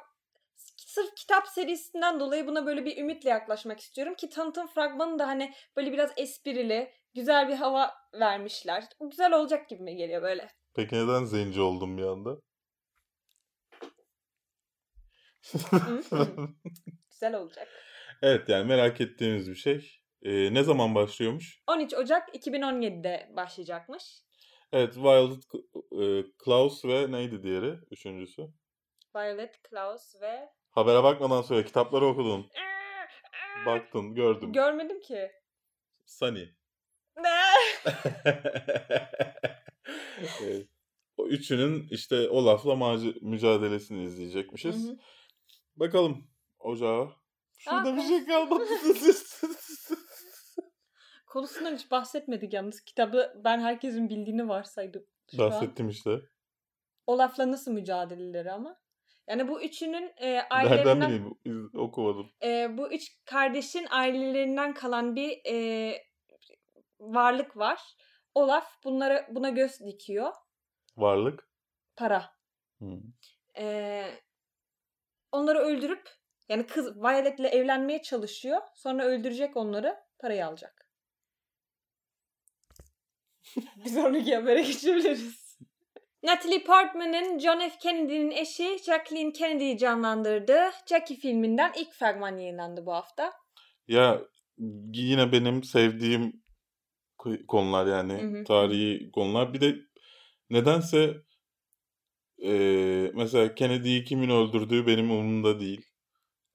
sırf 0.94 1.14
kitap 1.14 1.48
serisinden 1.48 2.20
dolayı 2.20 2.46
buna 2.46 2.66
böyle 2.66 2.84
bir 2.84 2.96
ümitle 2.96 3.30
yaklaşmak 3.30 3.80
istiyorum 3.80 4.14
ki 4.14 4.28
tanıtım 4.28 4.66
fragmanı 4.66 5.18
da 5.18 5.26
hani 5.26 5.54
böyle 5.76 5.92
biraz 5.92 6.12
esprili, 6.16 6.92
güzel 7.14 7.48
bir 7.48 7.54
hava 7.54 7.94
vermişler. 8.14 8.84
Güzel 9.00 9.32
olacak 9.32 9.68
gibi 9.68 9.82
mi 9.82 9.96
geliyor 9.96 10.22
böyle? 10.22 10.48
Peki 10.74 10.94
neden 10.94 11.24
zenci 11.24 11.60
oldum 11.60 11.98
bir 11.98 12.02
anda? 12.02 12.36
Hı. 15.70 16.02
güzel 17.10 17.34
olacak. 17.34 17.68
Evet 18.22 18.48
yani 18.48 18.64
merak 18.64 19.00
ettiğimiz 19.00 19.50
bir 19.50 19.54
şey. 19.54 20.00
Ee, 20.22 20.54
ne 20.54 20.62
zaman 20.62 20.94
başlıyormuş? 20.94 21.62
13 21.66 21.94
Ocak 21.94 22.34
2017'de 22.34 23.30
başlayacakmış. 23.36 24.24
Evet 24.72 24.96
Violet 24.96 25.44
e, 26.00 26.32
Klaus 26.38 26.84
ve 26.84 27.12
neydi 27.12 27.42
diğeri? 27.42 27.78
Üçüncüsü. 27.90 28.42
Violet, 29.16 29.62
Klaus 29.62 30.20
ve... 30.20 30.48
Habere 30.74 31.02
bakmadan 31.02 31.42
söyle 31.42 31.64
kitapları 31.64 32.06
okudun. 32.06 32.46
Baktın 33.66 34.14
gördüm. 34.14 34.52
Görmedim 34.52 35.00
ki. 35.00 35.32
Sunny. 36.04 36.48
Ne? 37.16 37.40
Evet. 40.42 40.68
o 41.16 41.26
üçünün 41.26 41.86
işte 41.90 42.28
Olaf'la 42.28 42.72
mac- 42.72 43.24
mücadelesini 43.24 44.04
izleyecekmişiz. 44.04 44.88
Hı 44.88 44.92
hı. 44.92 44.96
Bakalım 45.76 46.30
ocağa. 46.58 47.08
Şurada 47.56 47.88
Aa, 47.92 47.96
bir 47.96 48.02
şey 48.02 48.24
kalmadı. 48.26 48.64
Konusundan 51.26 51.74
hiç 51.74 51.90
bahsetmedik 51.90 52.52
yalnız. 52.52 52.80
Kitabı 52.80 53.40
ben 53.44 53.60
herkesin 53.60 54.08
bildiğini 54.08 54.48
varsaydım. 54.48 55.06
Şu 55.36 55.44
an. 55.44 55.50
Bahsettim 55.50 55.88
işte. 55.88 56.20
Olaf'la 57.06 57.52
nasıl 57.52 57.72
mücadeleleri 57.72 58.52
ama. 58.52 58.83
Yani 59.28 59.48
bu 59.48 59.62
üçünün 59.62 60.12
e, 60.16 60.30
Nereden 60.32 60.46
ailelerinden... 60.50 61.00
bileyim 61.10 61.34
İz- 61.44 61.74
okumadım. 61.78 62.30
e, 62.42 62.78
bu 62.78 62.92
üç 62.92 63.24
kardeşin 63.24 63.86
ailelerinden 63.90 64.74
kalan 64.74 65.16
bir 65.16 65.40
e, 65.46 65.96
varlık 67.00 67.56
var. 67.56 67.80
Olaf 68.34 68.84
bunlara 68.84 69.26
buna 69.30 69.50
göz 69.50 69.80
dikiyor. 69.80 70.32
Varlık. 70.96 71.48
Para. 71.96 72.30
Hı. 72.78 73.00
E, 73.58 74.04
onları 75.32 75.58
öldürüp 75.58 76.08
yani 76.48 76.66
kız 76.66 76.96
Violet'le 76.96 77.40
evlenmeye 77.54 78.02
çalışıyor. 78.02 78.60
Sonra 78.74 79.04
öldürecek 79.04 79.56
onları. 79.56 80.04
Parayı 80.18 80.46
alacak. 80.46 80.88
Bir 83.84 83.90
sonraki 83.90 84.34
habere 84.36 84.62
geçebiliriz. 84.62 85.43
Natalie 86.24 86.64
Portman'ın 86.64 87.38
John 87.38 87.58
F. 87.58 87.78
Kennedy'nin 87.78 88.30
eşi 88.30 88.78
Jacqueline 88.86 89.32
Kennedy'yi 89.32 89.78
canlandırdığı 89.78 90.70
Jackie 90.88 91.16
filminden 91.16 91.72
ilk 91.76 91.92
fragman 91.92 92.36
yayınlandı 92.36 92.86
bu 92.86 92.92
hafta. 92.92 93.32
Ya 93.88 94.20
yine 94.92 95.32
benim 95.32 95.62
sevdiğim 95.62 96.42
ko- 97.18 97.46
konular 97.46 97.86
yani 97.86 98.12
Hı 98.12 98.38
hı. 98.38 98.44
tarihi 98.44 99.10
konular. 99.10 99.54
Bir 99.54 99.60
de 99.60 99.76
nedense 100.50 101.14
eee, 102.38 103.12
mesela 103.14 103.54
Kennedy'yi 103.54 104.04
kimin 104.04 104.30
öldürdüğü 104.30 104.86
benim 104.86 105.10
umurumda 105.10 105.60
değil. 105.60 105.86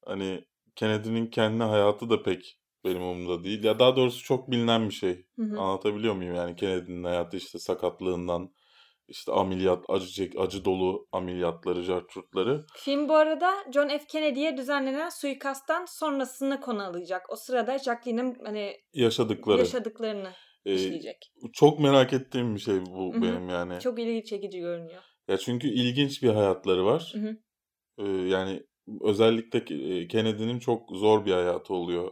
Hani 0.05 0.45
Kennedy'nin 0.75 1.27
kendi 1.27 1.63
hayatı 1.63 2.09
da 2.09 2.23
pek 2.23 2.59
benim 2.85 3.01
umurumda 3.01 3.43
değil. 3.43 3.63
Ya 3.63 3.79
daha 3.79 3.95
doğrusu 3.95 4.23
çok 4.23 4.51
bilinen 4.51 4.89
bir 4.89 4.93
şey. 4.93 5.25
Hı 5.35 5.45
hı. 5.45 5.59
Anlatabiliyor 5.59 6.13
muyum? 6.15 6.35
Yani 6.35 6.55
Kennedy'nin 6.55 7.03
hayatı 7.03 7.37
işte 7.37 7.59
sakatlığından 7.59 8.53
işte 9.09 9.31
ameliyat, 9.31 9.85
acı 9.89 10.07
çek, 10.07 10.33
acı 10.39 10.65
dolu 10.65 11.07
ameliyatları, 11.11 11.83
carçurtları. 11.83 12.65
Film 12.75 13.09
bu 13.09 13.15
arada 13.15 13.51
John 13.73 13.87
F. 13.87 14.05
Kennedy'ye 14.07 14.57
düzenlenen 14.57 15.09
suikasttan 15.09 15.85
sonrasını 15.85 16.61
konu 16.61 16.83
alacak. 16.83 17.21
O 17.29 17.35
sırada 17.35 17.77
Jacqueline'in 17.77 18.37
hani 18.45 18.75
Yaşadıkları. 18.93 19.57
yaşadıklarını 19.59 20.31
Ee, 20.65 20.75
işleyecek. 20.75 21.31
çok 21.53 21.79
merak 21.79 22.13
ettiğim 22.13 22.55
bir 22.55 22.59
şey 22.59 22.85
bu 22.85 23.13
Hı 23.13 23.17
hı. 23.17 23.21
benim 23.21 23.49
yani. 23.49 23.79
Çok 23.79 23.99
ilgi 23.99 24.25
çekici 24.25 24.59
görünüyor. 24.59 25.03
Ya 25.27 25.37
çünkü 25.37 25.67
ilginç 25.67 26.23
bir 26.23 26.29
hayatları 26.29 26.85
var. 26.85 27.11
Hı 27.15 27.19
hı. 27.19 27.37
Ee, 27.97 28.27
yani 28.29 28.63
özellikle 29.01 29.59
e, 29.75 30.07
Kennedy'nin 30.07 30.59
çok 30.59 30.89
zor 30.91 31.25
bir 31.25 31.31
hayatı 31.33 31.73
oluyor. 31.73 32.11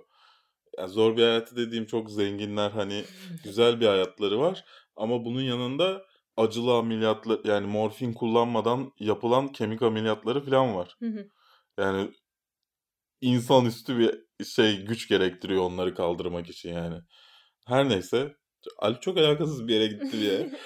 Yani 0.77 0.89
zor 0.89 1.17
bir 1.17 1.21
hayatı 1.23 1.55
dediğim 1.55 1.85
çok 1.85 2.11
zenginler 2.11 2.69
hani 2.71 3.03
güzel 3.43 3.79
bir 3.79 3.87
hayatları 3.87 4.39
var. 4.39 4.65
Ama 4.95 5.25
bunun 5.25 5.41
yanında 5.41 6.01
acılı 6.37 6.73
ameliyatlar 6.77 7.39
yani 7.45 7.67
morfin 7.67 8.13
kullanmadan 8.13 8.91
yapılan 8.99 9.47
kemik 9.47 9.81
ameliyatları 9.81 10.45
falan 10.45 10.75
var. 10.75 10.95
Hı 10.99 11.05
hı. 11.05 11.27
Yani 11.79 12.11
insanüstü 13.21 13.97
bir 13.99 14.45
şey 14.45 14.85
güç 14.85 15.09
gerektiriyor 15.09 15.61
onları 15.63 15.95
kaldırmak 15.95 16.49
için 16.49 16.73
yani. 16.73 16.95
Her 17.67 17.89
neyse 17.89 18.35
Ali 18.79 18.99
çok 19.01 19.17
alakasız 19.17 19.67
bir 19.67 19.73
yere 19.73 19.87
gitti 19.87 20.19
diye. 20.19 20.51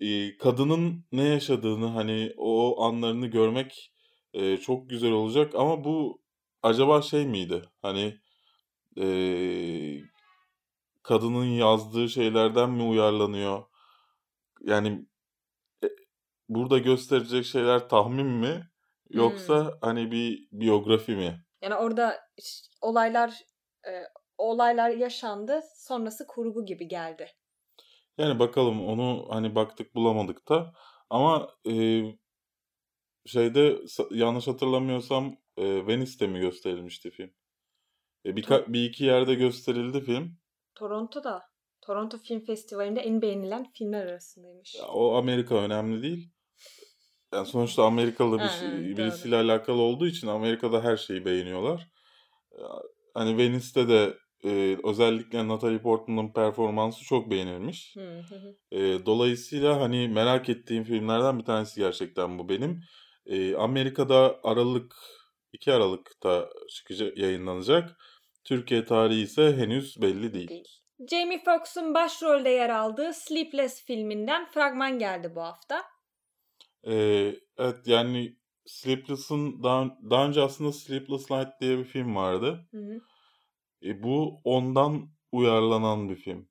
Eee, 0.00 0.36
kadının 0.38 1.04
ne 1.12 1.22
yaşadığını, 1.24 1.86
hani, 1.86 2.32
o 2.36 2.82
anlarını 2.82 3.26
görmek, 3.26 3.92
eee, 4.32 4.56
çok 4.56 4.90
güzel 4.90 5.12
olacak 5.12 5.54
ama 5.54 5.84
bu 5.84 6.22
acaba 6.62 7.02
şey 7.02 7.26
miydi? 7.26 7.62
Hani, 7.82 8.18
eee, 8.96 10.02
kadının 11.02 11.44
yazdığı 11.44 12.08
şeylerden 12.08 12.70
mi 12.70 12.82
uyarlanıyor? 12.82 13.62
Yani, 14.64 15.06
e 15.84 15.88
burada 16.48 16.78
gösterecek 16.78 17.44
şeyler 17.44 17.88
tahmin 17.88 18.26
mi 18.26 18.70
yoksa, 19.10 19.78
hani, 19.82 20.12
bir 20.12 20.48
biyografi 20.52 21.16
mi? 21.16 21.44
Yani, 21.62 21.74
orada 21.74 22.20
olaylar, 22.82 23.40
eee, 23.86 24.08
olaylar 24.38 24.90
yaşandı, 24.90 25.62
sonrası 25.76 26.26
kurgu 26.26 26.66
gibi 26.66 26.88
geldi. 26.88 27.30
Yani, 28.18 28.38
bakalım 28.38 28.86
onu, 28.86 29.26
hani, 29.30 29.54
baktık 29.54 29.94
bulamadık 29.94 30.48
da 30.48 30.72
ama, 31.10 31.48
eee, 31.64 32.18
şeyde 33.26 33.78
yanlış 34.10 34.46
hatırlamıyorsam, 34.46 35.36
eee, 35.56 35.86
Venice'de 35.86 36.26
mi 36.26 36.40
gösterilmişti 36.40 37.10
film? 37.10 37.30
E, 38.26 38.36
birka 38.36 38.74
1-2 38.74 39.04
yerde 39.04 39.34
gösterildi 39.34 40.00
film. 40.00 40.38
Toronto'da. 40.74 41.48
Toronto 41.86 42.18
Film 42.18 42.40
Festivali'nde 42.40 43.00
en 43.00 43.22
beğenilen 43.22 43.70
filmler 43.72 44.06
arasındaymış. 44.06 44.74
Ya, 44.74 44.86
o 44.88 45.14
Amerika 45.14 45.54
önemli 45.54 46.02
değil. 46.02 46.30
Yani, 47.34 47.46
sonuçta 47.46 47.84
Amerikalı 47.84 48.42
bir 48.42 48.48
şey 48.48 48.68
evet, 48.68 48.80
doğru. 48.80 48.96
birisiyle 48.98 49.36
alakalı 49.36 49.80
olduğu 49.82 50.06
için 50.06 50.26
Amerika'da 50.26 50.84
her 50.84 50.96
şeyi 50.96 51.24
beğeniyorlar. 51.24 51.88
Hani, 53.14 53.38
Venice'de 53.38 53.88
de, 53.88 54.14
eee, 54.44 54.78
özellikle 54.84 55.48
Natalie 55.48 55.78
Portman'ın 55.82 56.32
performansı 56.32 57.04
çok 57.04 57.30
beğenilmiş. 57.30 57.96
Hı, 57.96 58.18
hı. 58.18 58.56
Eee, 58.70 59.06
dolayısıyla, 59.06 59.80
hani, 59.80 60.08
merak 60.08 60.48
ettiğim 60.48 60.84
filmlerden 60.84 61.38
bir 61.38 61.44
tanesi 61.44 61.80
gerçekten 61.80 62.38
bu 62.38 62.48
benim. 62.48 62.80
Eee, 63.26 63.54
Amerika'da 63.54 64.40
Aralık 64.42 64.96
2 65.52 65.72
Aralık'ta 65.72 66.50
çıkaca 66.70 67.12
yayınlanacak. 67.16 67.96
Türkiye 68.44 68.84
tarihi 68.84 69.20
ise 69.20 69.56
henüz 69.56 70.02
belli 70.02 70.34
değil. 70.34 70.48
Değil. 70.48 70.83
Jamie 70.98 71.44
Foxx'un 71.44 71.94
başrolde 71.94 72.48
yer 72.50 72.70
aldığı 72.70 73.14
Sleepless 73.14 73.84
filminden 73.84 74.46
fragman 74.46 74.98
geldi 74.98 75.32
bu 75.34 75.40
hafta. 75.42 75.84
Eee, 76.86 77.40
evet, 77.58 77.86
yani, 77.86 78.36
Sleepless'ın 78.66 79.62
daha 79.62 79.98
daha 80.10 80.26
önce 80.26 80.40
aslında 80.40 80.72
Sleepless 80.72 81.30
Night 81.30 81.48
diye 81.60 81.78
bir 81.78 81.84
film 81.84 82.16
vardı. 82.16 82.68
Hı 82.70 82.76
hı. 82.78 83.00
E, 83.82 84.02
bu 84.02 84.40
ondan 84.44 85.10
uyarlanan 85.32 86.08
bir 86.08 86.16
film. 86.16 86.48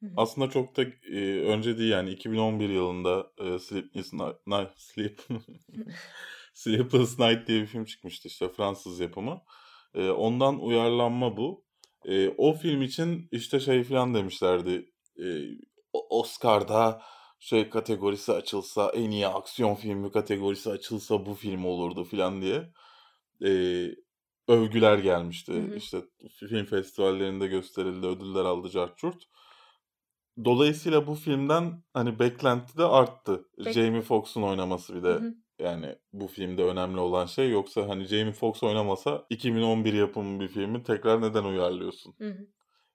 Hı 0.00 0.06
hı. 0.06 0.10
Aslında 0.16 0.50
çok 0.50 0.76
da, 0.76 0.82
eee, 0.84 1.40
önce 1.40 1.78
değil, 1.78 1.92
yani, 1.92 2.10
2011 2.10 2.68
yılında, 2.68 3.32
eee, 3.40 3.58
Sleepless 3.58 4.12
Night 4.46 4.70
Sleep 4.76 5.20
Sleepless 6.54 7.18
Night 7.18 7.48
diye 7.48 7.62
bir 7.62 7.66
film 7.66 7.84
çıkmıştı, 7.84 8.28
işte, 8.28 8.48
Fransız 8.48 9.00
yapımı. 9.00 9.42
Eee, 9.94 10.10
ondan 10.10 10.60
uyarlanma 10.62 11.36
bu. 11.36 11.63
Eee, 12.06 12.34
o 12.38 12.52
film 12.54 12.82
için, 12.82 13.28
işte, 13.32 13.60
şey 13.60 13.84
filan 13.84 14.14
demişlerdi, 14.14 14.92
o 15.92 16.20
Oscar'da 16.20 17.02
şey 17.40 17.70
kategorisi 17.70 18.32
açılsa, 18.32 18.90
en 18.94 19.10
iyi 19.10 19.26
aksiyon 19.28 19.74
filmi 19.74 20.12
kategorisi 20.12 20.70
açılsa 20.70 21.26
bu 21.26 21.34
film 21.34 21.64
olurdu 21.64 22.04
filan 22.04 22.42
diye, 22.42 22.72
eee, 23.40 23.96
övgüler 24.48 24.98
gelmişti. 24.98 25.52
Hı 25.52 25.58
hı. 25.58 25.76
İşte, 25.76 26.02
film 26.50 26.64
festivallerinde 26.66 27.46
gösterildi, 27.46 28.06
ödüller 28.06 28.44
aldı, 28.44 28.70
cart 28.70 28.98
curt. 28.98 29.24
Dolayısıyla 30.44 31.06
bu 31.06 31.14
filmden, 31.14 31.82
hani, 31.92 32.18
beklenti 32.18 32.78
de 32.78 32.84
arttı. 32.84 33.48
Pek 33.64 33.74
Jamie 33.74 34.02
Foxx'un 34.02 34.42
oynaması 34.42 34.94
bir 34.94 35.02
Hı 35.08 35.12
de, 35.14 35.14
hı. 35.14 35.34
Yani, 35.64 35.96
bu 36.12 36.26
filmde 36.28 36.64
önemli 36.64 37.00
olan 37.00 37.26
şey. 37.26 37.50
Yoksa, 37.50 37.88
hani, 37.88 38.04
Jamie 38.04 38.32
Foxx 38.32 38.62
oynamasa 38.62 39.26
2011 39.30 39.92
yapımı 39.94 40.40
bir 40.40 40.48
filmi 40.48 40.82
tekrar 40.82 41.22
neden 41.22 41.44
uyarlıyorsun? 41.44 42.14
Hı 42.18 42.28
hı. 42.28 42.46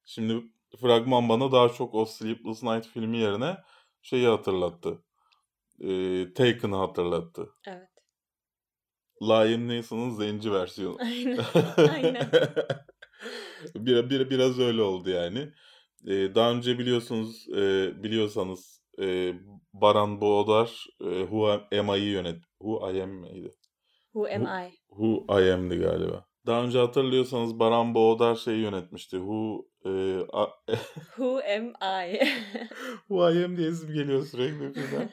Şimdi 0.05 0.43
fragman 0.81 1.29
bana 1.29 1.51
daha 1.51 1.69
çok 1.69 1.95
o 1.95 2.05
Sleepless 2.05 2.63
Night 2.63 2.87
filmi 2.87 3.17
yerine 3.17 3.57
şeyi 4.01 4.27
hatırlattı, 4.27 5.03
eee, 5.79 6.33
Taken'ı 6.33 6.75
hatırlattı. 6.75 7.49
Evet. 7.67 7.89
Liam 9.21 9.67
Neeson'un 9.67 10.09
zenci 10.09 10.51
versiyonu. 10.51 10.97
Aynen, 11.01 11.37
aynen. 11.93 12.31
Bira 13.75 14.09
bira 14.09 14.29
biraz 14.29 14.59
öyle 14.59 14.81
oldu, 14.81 15.09
yani. 15.09 15.53
Eee, 16.05 16.35
daha 16.35 16.51
önce 16.51 16.79
biliyorsunuz, 16.79 17.47
eee, 17.47 17.93
biliyorsanız, 18.03 18.78
eee, 18.99 19.35
Baran 19.73 20.21
Boğdar, 20.21 20.85
eee, 21.01 21.21
Who 21.21 21.47
Am 21.79 21.89
I'yi 21.95 22.09
yönet 22.11 22.43
Who 22.61 22.91
I 22.93 23.01
Am 23.03 23.09
miydi? 23.11 23.51
Who 24.13 24.27
Am 24.27 24.45
Who 24.45 24.47
I? 24.47 24.77
Who 24.89 25.25
I 25.41 25.51
Am'di 25.53 25.77
galiba. 25.79 26.25
Daha 26.45 26.63
önce 26.63 26.79
hatırlıyorsanız 26.79 27.59
Baran 27.59 27.95
Boğdar 27.95 28.35
şeyi 28.35 28.61
yönetmişti. 28.61 29.17
Who, 29.17 29.65
eee, 29.85 30.27
a 30.33 30.47
Who 31.15 31.39
Am 31.43 31.73
I? 31.81 32.19
Who 33.07 33.31
I 33.31 33.43
Am 33.45 33.57
diyesim 33.57 33.93
geliyor 33.93 34.25
sürekli 34.25 34.73
filmden. 34.73 35.09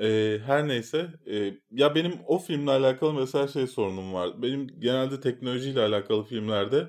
Eee, 0.00 0.38
her 0.46 0.68
neyse, 0.68 1.10
eee, 1.26 1.60
ya, 1.70 1.94
benim 1.94 2.20
o 2.26 2.38
filmle 2.38 2.70
alakalı 2.70 3.14
mesela 3.14 3.48
şey 3.48 3.66
sorunum 3.66 4.14
var. 4.14 4.42
Benim 4.42 4.66
genelde 4.80 5.20
teknolojiyle 5.20 5.80
alakalı 5.82 6.24
filmlerde, 6.24 6.88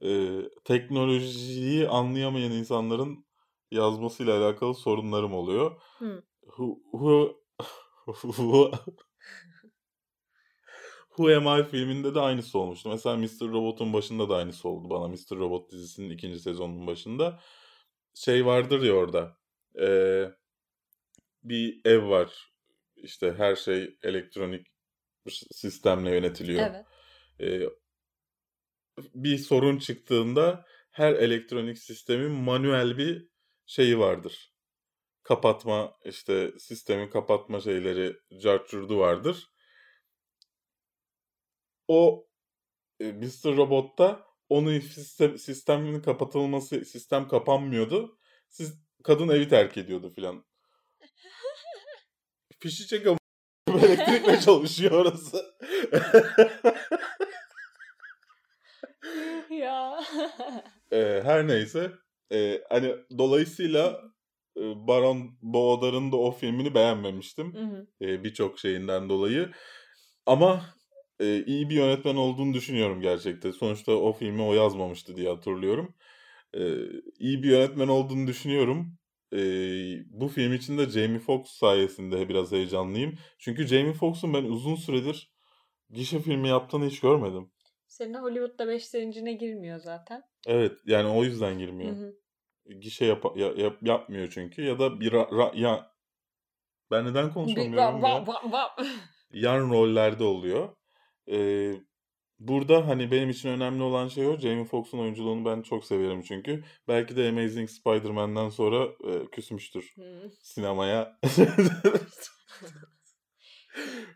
eee, 0.00 0.50
teknolojiyi 0.64 1.88
anlayamayan 1.88 2.52
insanların 2.52 3.24
yazmasıyla 3.70 4.38
alakalı 4.44 4.74
sorunlarım 4.74 5.34
oluyor. 5.34 5.82
Hımm. 5.98 6.22
Who 6.42 6.78
who 6.92 7.36
who 8.06 8.72
Who 11.16 11.28
Am 11.36 11.60
I 11.60 11.64
filminde 11.64 12.14
de 12.14 12.20
aynısı 12.20 12.58
olmuştu. 12.58 12.88
Mesela 12.88 13.16
Mr. 13.16 13.42
Robot'un 13.52 13.92
başında 13.92 14.28
da 14.28 14.36
aynısı 14.36 14.68
oldu 14.68 14.90
bana. 14.90 15.08
Mr. 15.08 15.36
Robot 15.38 15.72
dizisinin 15.72 16.10
2. 16.10 16.40
sezonunun 16.40 16.86
başında. 16.86 17.40
Şey 18.14 18.46
vardır 18.46 18.82
ya 18.82 18.92
orada, 18.94 19.36
eee, 19.78 20.34
bir 21.44 21.80
ev 21.84 22.08
var. 22.10 22.52
İşte, 22.96 23.34
her 23.38 23.56
şey 23.56 23.98
elektronik 24.02 24.66
sistemle 25.52 26.10
yönetiliyor. 26.10 26.70
Evet. 26.70 26.86
Eee 27.40 27.70
bir 29.14 29.38
sorun 29.38 29.78
çıktığında 29.78 30.64
her 30.90 31.12
elektronik 31.14 31.78
sistemin 31.78 32.30
manuel 32.30 32.98
bir 32.98 33.29
şeyi 33.70 33.98
vardır. 33.98 34.54
Kapatma, 35.22 35.94
işte, 36.04 36.52
sistemi 36.58 37.10
kapatma 37.10 37.60
şeyleri, 37.60 38.16
cart 38.42 38.70
curtu 38.70 38.98
vardır. 38.98 39.50
O, 41.88 42.26
eee, 43.00 43.12
Mr. 43.12 43.56
Robot'ta 43.56 44.26
onun 44.48 44.80
sistem 44.80 45.38
sistemin 45.38 46.00
kapatılması 46.00 46.84
sistem 46.84 47.28
kapanmıyordu. 47.28 48.18
Siz 48.48 48.74
kadın 49.04 49.28
evi 49.28 49.48
terk 49.48 49.76
ediyordu 49.76 50.10
filan. 50.10 50.44
Fişi 52.60 52.86
çek 52.86 53.06
am 53.06 53.18
elektrikle 53.84 54.40
çalışıyor 54.40 54.92
orası. 54.92 55.54
Ya. 59.50 60.00
Eee, 60.92 61.22
her 61.24 61.46
neyse, 61.48 61.92
eee, 62.30 62.64
hani, 62.70 62.94
dolayısıyla, 63.18 64.02
eee, 64.56 64.74
Baran 64.76 65.30
Boğdar'ın 65.42 66.12
da 66.12 66.16
o 66.16 66.30
filmini 66.32 66.74
beğenmemiştim, 66.74 67.60
eee, 68.00 68.24
birçok 68.24 68.58
şeyinden 68.58 69.08
dolayı. 69.08 69.50
Ama, 70.26 70.62
eee, 71.20 71.44
iyi 71.46 71.70
bir 71.70 71.74
yönetmen 71.76 72.16
olduğunu 72.16 72.54
düşünüyorum 72.54 73.00
gerçekten. 73.00 73.50
Sonuçta 73.50 73.92
o 73.92 74.12
filmi 74.12 74.42
o 74.42 74.54
yazmamıştı 74.54 75.16
diye 75.16 75.28
hatırlıyorum. 75.30 75.94
Eee, 76.54 76.78
iyi 77.18 77.42
bir 77.42 77.50
yönetmen 77.50 77.88
olduğunu 77.88 78.26
düşünüyorum. 78.26 78.98
Eee, 79.32 80.04
bu 80.10 80.28
film 80.28 80.52
için 80.54 80.78
de 80.78 80.86
Jamie 80.90 81.18
Foxx 81.20 81.50
sayesinde 81.52 82.28
biraz 82.28 82.52
heyecanlıyım. 82.52 83.14
Çünkü 83.38 83.66
Jamie 83.66 83.92
Foxx'un 83.94 84.34
ben 84.34 84.44
uzun 84.44 84.74
süredir 84.74 85.32
gişe 85.90 86.20
filmi 86.20 86.48
yaptığını 86.48 86.86
hiç 86.86 87.00
görmedim. 87.00 87.52
Senin 87.86 88.14
Hollywood'da 88.14 88.68
5 88.68 88.86
zincirine 88.86 89.32
girmiyor 89.32 89.78
zaten. 89.78 90.22
Evet, 90.46 90.78
yani 90.86 91.08
o 91.08 91.24
yüzden 91.24 91.58
Hı 91.82 91.88
girmiyor. 91.88 91.90
hı. 91.90 92.14
Gişe 92.80 93.04
yapa 93.06 93.32
ya 93.36 93.52
yap 93.56 93.78
yapmıyor 93.82 94.30
çünkü 94.34 94.62
ya 94.62 94.78
da 94.78 95.00
bir 95.00 95.12
ra 95.12 95.28
ra 95.32 95.52
ya 95.54 95.90
Ben 96.90 97.04
neden 97.06 97.32
Bir 97.46 97.76
va 97.76 97.92
konuşamıyorum 97.94 98.26
va 98.26 98.40
va 98.52 98.76
Yan 99.32 99.70
rollerde 99.70 100.24
oluyor. 100.24 100.76
Eee, 101.26 101.80
burada, 102.38 102.88
hani, 102.88 103.10
benim 103.10 103.30
için 103.30 103.48
önemli 103.48 103.82
olan 103.82 104.08
şey 104.08 104.26
o. 104.28 104.38
Jamie 104.38 104.64
Foxx'un 104.64 104.98
oyunculuğunu 104.98 105.44
ben 105.44 105.62
çok 105.62 105.84
severim 105.84 106.22
çünkü. 106.22 106.64
Belki 106.88 107.16
de 107.16 107.28
Amazing 107.28 107.70
Spider-Man'den 107.70 108.48
sonra, 108.48 108.88
eee, 109.04 109.26
küsmüştür 109.32 109.92
Hımm. 109.96 110.30
sinemaya. 110.42 111.18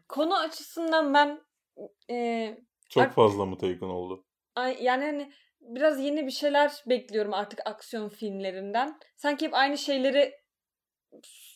Konu 0.09 0.39
açısından 0.39 1.15
ben, 1.15 1.41
eee, 2.09 2.65
Çok 2.89 3.13
fazla 3.13 3.47
mı 3.47 3.59
Taken 3.59 3.87
oldu? 3.87 4.25
Ay, 4.55 4.79
yani, 4.83 5.05
hani, 5.05 5.33
biraz 5.69 6.01
yeni 6.01 6.27
bir 6.27 6.31
şeyler 6.31 6.73
bekliyorum 6.87 7.35
artık 7.35 7.61
aksiyon 7.67 8.09
filmlerinden. 8.09 8.99
Sanki 9.17 9.47
hep 9.47 9.55
aynı 9.55 9.79
şeyleri 9.79 10.35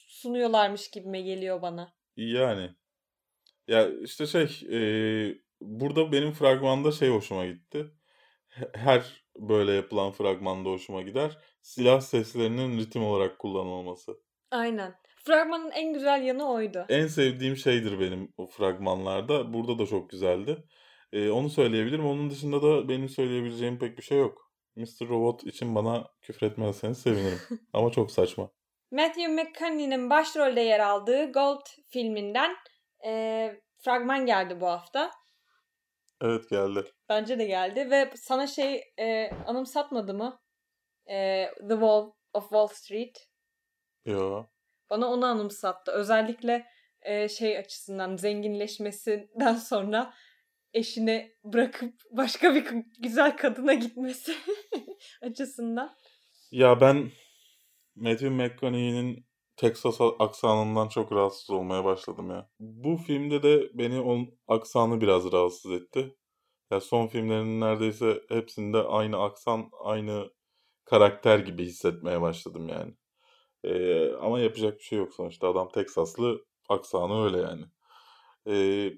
sunuyorlarmış 0.09 0.91
gibime 0.91 1.21
geliyor 1.21 1.63
bana. 1.63 1.93
Yani. 2.17 2.71
Ya 3.69 3.89
işte 4.03 4.27
şey 4.27 4.61
e, 4.73 4.81
burada 5.61 6.13
benim 6.13 6.33
fragmanda 6.33 6.93
şey 6.93 7.09
hoşuma 7.09 7.47
gitti. 7.47 7.87
Her 8.75 9.25
böyle 9.37 9.73
yapılan 9.73 10.13
fragmanda 10.13 10.69
hoşuma 10.69 11.03
gider. 11.03 11.39
Silah 11.63 12.01
seslerinin 12.01 12.79
ritim 12.79 13.05
olarak 13.05 13.39
kullanılması. 13.39 14.13
Aynen. 14.51 14.95
Fragmanın 15.17 15.71
en 15.71 15.93
güzel 15.93 16.23
yanı 16.23 16.51
oydu. 16.51 16.87
En 16.89 17.07
sevdiğim 17.07 17.57
şeydir 17.57 18.01
benim 18.01 18.33
o 18.37 18.47
fragmanlarda. 18.47 19.53
Burada 19.53 19.79
da 19.79 19.87
çok 19.87 20.11
güzeldi. 20.11 20.65
Ee, 21.13 21.31
onu 21.31 21.51
söyleyebilirim. 21.51 22.07
Onun 22.07 22.31
dışında 22.31 22.63
da 22.63 22.89
benim 22.89 23.09
söyleyebileceğim 23.09 23.79
pek 23.79 23.99
bir 23.99 24.03
şey 24.03 24.19
yok. 24.19 24.53
Mr. 24.77 25.09
Robot 25.09 25.45
için 25.45 25.75
bana 25.75 26.07
küfretmezseniz 26.23 26.99
sevinirim. 26.99 27.41
Ama 27.73 27.91
çok 27.93 28.11
saçma. 28.11 28.51
Matthew 28.91 29.29
McConaughey'nin 29.29 30.11
başrolde 30.11 30.61
yer 30.61 30.81
aldığı 30.81 31.33
Gold 31.33 31.67
filminden 31.89 32.57
e, 33.07 33.53
fragman 33.79 34.27
geldi 34.27 34.61
bu 34.61 34.67
hafta. 34.67 35.11
Evet 36.23 36.51
geldi. 36.51 36.85
Bence 37.09 37.39
de 37.39 37.45
geldi 37.45 37.91
ve 37.91 38.11
sana 38.15 38.47
şey 38.47 38.83
e, 38.99 39.31
anımsatmadı 39.47 40.15
mı? 40.15 40.41
E, 41.07 41.47
The 41.61 41.69
Wall 41.69 42.13
of 42.33 42.43
Wall 42.43 42.67
Street. 42.67 43.29
Yo. 44.05 44.45
Bana 44.91 45.07
onu 45.07 45.27
anımsattı. 45.27 45.93
Özellikle 45.93 46.67
e, 47.03 47.29
şey 47.29 47.59
açısından 47.59 48.17
zenginleşmesinden 48.17 49.55
sonra 49.71 50.15
eşini 50.79 51.33
bırakıp 51.45 51.95
başka 52.11 52.55
bir 52.55 52.65
güzel 52.99 53.37
kadına 53.37 53.75
gitmesi 53.75 54.35
açısından. 55.23 55.97
Ya 56.51 56.81
ben 56.81 57.11
Matthew 57.97 58.31
McConaughey'nin 58.31 59.27
Texas 59.57 60.01
aksanından 60.19 60.89
çok 60.89 61.13
rahatsız 61.13 61.51
olmaya 61.51 61.85
başladım 61.85 62.31
ya. 62.31 62.51
Bu 62.61 62.97
filmde 62.97 63.43
de 63.43 63.71
beni 63.75 64.01
onun 64.01 64.39
aksanı 64.49 65.01
biraz 65.01 65.33
rahatsız 65.33 65.73
etti. 65.73 66.17
Ya 66.71 66.81
son 66.81 67.07
filmlerinin 67.07 67.61
neredeyse 67.61 68.23
hepsinde 68.29 68.79
aynı 68.79 69.23
aksan, 69.23 69.71
aynı 69.85 70.31
karakter 70.85 71.39
gibi 71.39 71.65
hissetmeye 71.65 72.21
başladım 72.21 72.69
yani. 72.69 72.95
Ee, 73.65 74.13
ama 74.13 74.41
yapacak 74.41 74.79
bir 74.79 74.85
şey 74.85 74.99
yok 74.99 75.15
sonuçta. 75.15 75.49
Adam 75.49 75.69
Teksaslı 75.73 76.45
aksanı 76.69 77.25
öyle 77.25 77.39
yani. 77.39 77.65
Ee, 78.49 78.93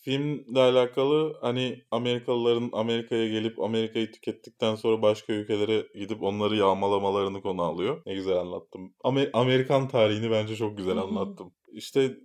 filmle 0.00 0.60
alakalı 0.60 1.38
hani 1.40 1.82
Amerikalıların 1.90 2.70
Amerika'ya 2.72 3.28
gelip 3.28 3.60
Amerika'yı 3.60 4.12
tükettikten 4.12 4.74
sonra 4.74 5.02
başka 5.02 5.32
ülkelere 5.32 5.86
gidip 5.94 6.22
onları 6.22 6.56
yağmalamalarını 6.56 7.42
konu 7.42 7.62
alıyor. 7.62 8.02
Ne 8.06 8.14
güzel 8.14 8.36
anlattım. 8.36 8.94
Amer- 9.04 9.30
Amerikan 9.32 9.88
tarihini 9.88 10.30
bence 10.30 10.56
çok 10.56 10.78
güzel 10.78 10.96
anlattım. 10.96 11.54
İşte 11.72 12.16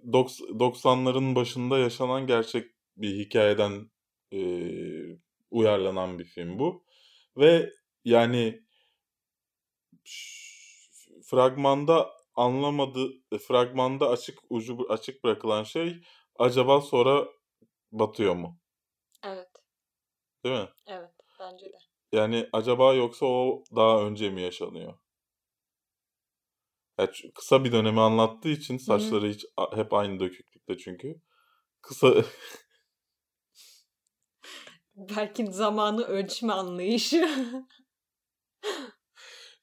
90'ların 0.59 1.35
başında 1.35 1.77
yaşanan 1.77 2.27
gerçek 2.27 2.65
bir 2.97 3.19
hikayeden 3.19 3.91
e, 4.33 4.39
uyarlanan 5.51 6.19
bir 6.19 6.25
film 6.25 6.59
bu. 6.59 6.85
Ve 7.37 7.69
yani 8.05 8.65
fragmanda 11.23 12.09
anlamadı 12.35 13.07
fragmanda 13.47 14.09
açık 14.09 14.39
ucu 14.49 14.77
açık 14.89 15.23
bırakılan 15.23 15.63
şey 15.63 15.95
acaba 16.39 16.81
sonra 16.81 17.27
batıyor 17.99 18.35
mu? 18.35 18.59
Evet. 19.23 19.49
Değil 20.43 20.59
mi? 20.59 20.69
Evet, 20.87 21.13
bence 21.39 21.65
de. 21.65 21.77
Yani 22.11 22.49
acaba 22.53 22.93
yoksa 22.93 23.25
o 23.25 23.63
daha 23.75 24.01
önce 24.01 24.29
mi 24.29 24.41
yaşanıyor? 24.41 24.93
Yani 26.99 27.09
kısa 27.35 27.63
bir 27.63 27.71
dönemi 27.71 28.01
anlattığı 28.01 28.49
için 28.49 28.77
saçları 28.77 29.21
Hı-hı. 29.21 29.31
hiç 29.31 29.45
hep 29.73 29.93
aynı 29.93 30.19
döküklükte 30.19 30.77
çünkü. 30.77 31.21
Kısa 31.81 32.13
Belki 34.95 35.51
zamanı 35.51 36.03
ölçme 36.03 36.53
anlayışı. 36.53 37.29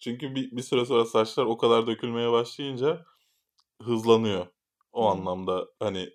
çünkü 0.00 0.34
bir, 0.34 0.56
bir 0.56 0.62
süre 0.62 0.84
sonra 0.84 1.04
saçlar 1.04 1.44
o 1.44 1.56
kadar 1.56 1.86
dökülmeye 1.86 2.32
başlayınca 2.32 3.04
hızlanıyor. 3.82 4.46
O 4.92 5.02
hmm. 5.02 5.20
anlamda 5.20 5.66
hani 5.78 6.10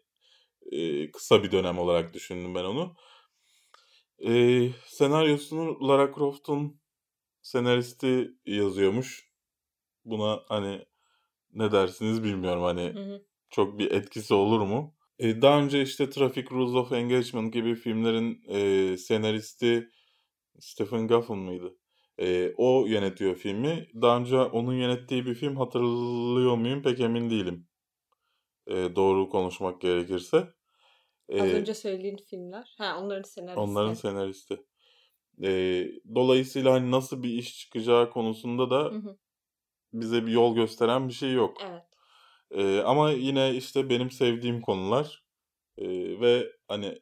e, 0.71 1.11
kısa 1.11 1.43
bir 1.43 1.51
dönem 1.51 1.79
olarak 1.79 2.13
düşündüm 2.13 2.55
ben 2.55 2.63
onu. 2.63 2.95
E, 4.25 4.69
senaryosunu 4.85 5.87
Lara 5.87 6.13
Croft'un 6.15 6.81
senaristi 7.41 8.31
yazıyormuş. 8.45 9.31
Buna 10.05 10.39
hani 10.47 10.85
ne 11.53 11.71
dersiniz 11.71 12.23
bilmiyorum 12.23 12.63
hani 12.63 12.81
hı 12.81 12.99
hı. 12.99 13.23
çok 13.49 13.79
bir 13.79 13.91
etkisi 13.91 14.33
olur 14.33 14.61
mu? 14.61 14.95
E, 15.19 15.41
daha 15.41 15.59
önce 15.61 15.81
işte 15.81 16.09
Traffic 16.09 16.45
Rules 16.51 16.75
of 16.75 16.91
Engagement 16.91 17.53
gibi 17.53 17.75
filmlerin 17.75 18.43
e, 18.47 18.97
senaristi 18.97 19.89
Stephen 20.59 21.07
Goffin 21.07 21.37
mıydı? 21.37 21.77
E, 22.19 22.53
o 22.57 22.85
yönetiyor 22.85 23.35
filmi. 23.35 23.87
Daha 24.01 24.17
önce 24.17 24.37
onun 24.37 24.73
yönettiği 24.73 25.25
bir 25.25 25.35
film 25.35 25.55
hatırlıyor 25.55 26.55
muyum 26.55 26.83
pek 26.83 26.99
emin 26.99 27.29
değilim. 27.29 27.67
E, 28.67 28.95
doğru 28.95 29.29
konuşmak 29.29 29.81
gerekirse. 29.81 30.56
Az 31.33 31.49
önce 31.49 31.73
söylediğin 31.73 32.17
filmler. 32.17 32.75
Ha 32.77 32.99
onların 33.01 33.23
senaristi. 33.23 33.59
Onların 33.59 33.93
senaristi. 33.93 34.63
E, 35.43 35.83
dolayısıyla 36.15 36.73
hani 36.73 36.91
nasıl 36.91 37.23
bir 37.23 37.29
iş 37.29 37.59
çıkacağı 37.59 38.11
konusunda 38.11 38.69
da 38.69 38.79
hı 38.79 38.97
hı. 38.97 39.17
bize 39.93 40.25
bir 40.25 40.31
yol 40.31 40.55
gösteren 40.55 41.07
bir 41.07 41.13
şey 41.13 41.33
yok. 41.33 41.57
Evet. 41.69 41.83
E, 42.51 42.81
ama 42.81 43.11
yine 43.11 43.55
işte 43.55 43.89
benim 43.89 44.11
sevdiğim 44.11 44.61
konular 44.61 45.23
e, 45.77 45.87
ve 46.21 46.51
hani 46.67 47.01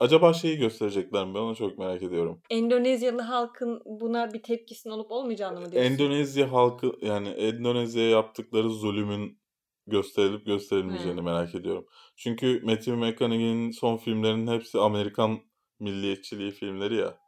acaba 0.00 0.32
şeyi 0.32 0.58
gösterecekler 0.58 1.26
mi? 1.26 1.34
Ben 1.34 1.40
onu 1.40 1.56
çok 1.56 1.78
merak 1.78 2.02
ediyorum. 2.02 2.42
Endonezyalı 2.50 3.22
halkın 3.22 3.82
buna 3.84 4.32
bir 4.32 4.42
tepkisinin 4.42 4.92
olup 4.92 5.10
olmayacağını 5.10 5.60
mı 5.60 5.72
diyorsun? 5.72 5.92
Endonezya 5.92 6.52
halkı 6.52 6.92
yani 7.02 7.28
Endonezya'ya 7.28 8.10
yaptıkları 8.10 8.70
zulümün 8.70 9.43
gösterilip 9.86 10.46
gösterilmeyeceğini 10.46 11.18
hmm. 11.18 11.24
merak 11.24 11.54
ediyorum. 11.54 11.86
Çünkü 12.16 12.60
Matthew 12.64 12.96
McConaughey'in 12.96 13.70
son 13.70 13.96
filmlerinin 13.96 14.46
hepsi 14.46 14.78
Amerikan 14.78 15.40
milliyetçiliği 15.80 16.50
filmleri 16.50 16.96
ya. 16.96 17.18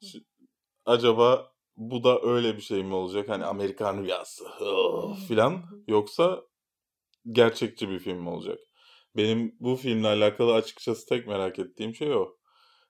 Hmm. 0.00 0.20
Acaba 0.84 1.52
bu 1.76 2.04
da 2.04 2.20
öyle 2.22 2.56
bir 2.56 2.62
şey 2.62 2.82
mi 2.84 2.94
olacak? 2.94 3.28
Hani 3.28 3.44
Amerikan 3.44 4.02
rüyası 4.02 4.44
filan 5.28 5.62
yoksa 5.88 6.42
gerçekçi 7.32 7.90
bir 7.90 7.98
film 7.98 8.18
mi 8.18 8.28
olacak? 8.28 8.58
Benim 9.16 9.56
bu 9.60 9.76
filmle 9.76 10.08
alakalı 10.08 10.54
açıkçası 10.54 11.06
tek 11.06 11.26
merak 11.26 11.58
ettiğim 11.58 11.94
şey 11.94 12.12
o. 12.12 12.36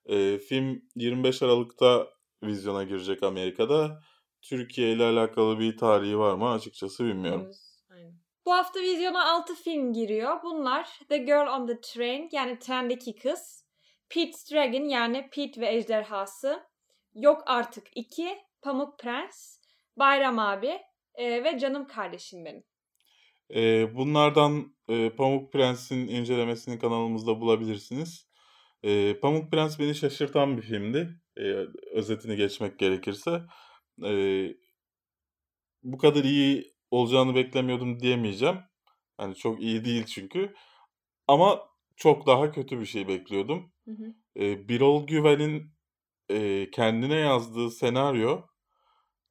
Ee, 0.07 0.38
film 0.38 0.83
25 0.97 1.42
Aralık'ta 1.42 2.09
vizyona 2.42 2.85
girecek 2.85 3.23
Amerika'da. 3.23 4.01
Türkiye 4.42 4.92
ile 4.92 5.05
alakalı 5.05 5.59
bir 5.59 5.77
tarihi 5.77 6.19
var 6.19 6.35
mı 6.35 6.51
açıkçası 6.51 7.05
bilmiyorum. 7.05 7.42
Evet. 7.45 7.57
Bu 8.46 8.52
hafta 8.52 8.80
vizyona 8.80 9.32
6 9.32 9.54
film 9.54 9.92
giriyor. 9.92 10.42
Bunlar 10.42 10.98
The 11.09 11.18
Girl 11.18 11.46
on 11.46 11.66
the 11.66 11.80
Train 11.80 12.28
yani 12.32 12.59
trendeki 12.59 13.16
kız, 13.16 13.64
Pete's 14.09 14.52
Dragon 14.52 14.88
yani 14.88 15.28
Pete 15.32 15.61
ve 15.61 15.74
Ejderhası, 15.74 16.62
Yok 17.14 17.42
Artık 17.46 17.87
2, 17.94 18.38
Pamuk 18.62 18.98
Prens, 18.98 19.59
Bayram 19.98 20.38
Abi 20.38 20.78
e, 21.14 21.44
ve 21.44 21.59
Canım 21.59 21.87
Kardeşim 21.87 22.44
Benim. 22.44 22.64
E, 23.54 23.94
bunlardan 23.94 24.76
e, 24.88 25.11
Pamuk 25.11 25.52
Prens'in 25.52 26.09
incelemesini 26.09 26.78
kanalımızda 26.78 27.40
bulabilirsiniz. 27.40 28.28
E, 28.82 29.20
Pamuk 29.20 29.50
Prens 29.50 29.78
beni 29.78 29.94
şaşırtan 29.94 30.56
bir 30.56 30.62
filmdi. 30.62 31.20
E, 31.37 31.42
özetini 31.92 32.37
geçmek 32.37 32.78
gerekirse. 32.78 33.42
E, 34.04 34.12
bu 35.82 35.98
kadar 35.98 36.24
iyi 36.24 36.75
olacağını 36.90 37.35
beklemiyordum 37.35 38.01
diyemeyeceğim. 38.01 38.59
Hani 39.16 39.35
çok 39.35 39.62
iyi 39.62 39.85
değil 39.85 40.05
çünkü. 40.05 40.55
Ama 41.29 41.68
çok 41.96 42.27
daha 42.27 42.53
kötü 42.53 42.81
bir 42.81 42.87
şey 42.87 43.09
bekliyordum. 43.09 43.72
Hı 43.85 43.90
hı. 43.90 44.14
Ee, 44.37 44.68
Birol 44.68 45.07
Güven'in 45.07 45.72
e, 46.31 46.70
kendine 46.70 47.14
yazdığı 47.14 47.70
senaryo, 47.70 48.42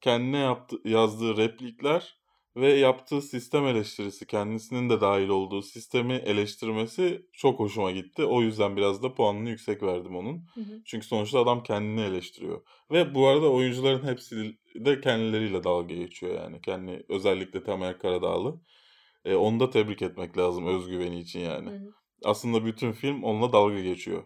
kendine 0.00 0.38
yaptı, 0.38 0.76
yazdığı 0.84 1.36
replikler 1.36 2.16
ve 2.56 2.72
yaptığı 2.72 3.22
sistem 3.22 3.66
eleştirisi, 3.66 4.26
kendisinin 4.26 4.90
de 4.90 5.00
dahil 5.00 5.28
olduğu 5.28 5.62
sistemi 5.62 6.14
eleştirmesi 6.14 7.26
çok 7.32 7.60
hoşuma 7.60 7.90
gitti. 7.90 8.24
O 8.24 8.42
yüzden 8.42 8.76
biraz 8.76 9.02
da 9.02 9.14
puanını 9.14 9.50
yüksek 9.50 9.82
verdim 9.82 10.16
onun. 10.16 10.44
Hı 10.54 10.60
hı. 10.60 10.82
Çünkü 10.84 11.06
sonuçta 11.06 11.40
adam 11.40 11.62
kendini 11.62 12.00
eleştiriyor. 12.00 12.62
Ve 12.90 13.14
bu 13.14 13.26
arada 13.26 13.52
oyuncuların 13.52 14.06
hepsi 14.06 14.58
de 14.84 15.00
kendileriyle 15.00 15.64
dalga 15.64 15.94
geçiyor 15.94 16.34
yani. 16.34 16.60
Kendi 16.60 17.04
özellikle 17.08 17.62
Tamer 17.64 17.98
Karadağlı. 17.98 18.60
E, 19.24 19.34
onu 19.34 19.60
da 19.60 19.70
tebrik 19.70 20.02
etmek 20.02 20.38
lazım 20.38 20.66
özgüveni 20.66 21.20
için 21.20 21.40
yani. 21.40 21.70
Hı 21.70 21.74
hı. 21.74 21.92
Aslında 22.24 22.64
bütün 22.64 22.92
film 22.92 23.22
onunla 23.24 23.52
dalga 23.52 23.80
geçiyor. 23.80 24.24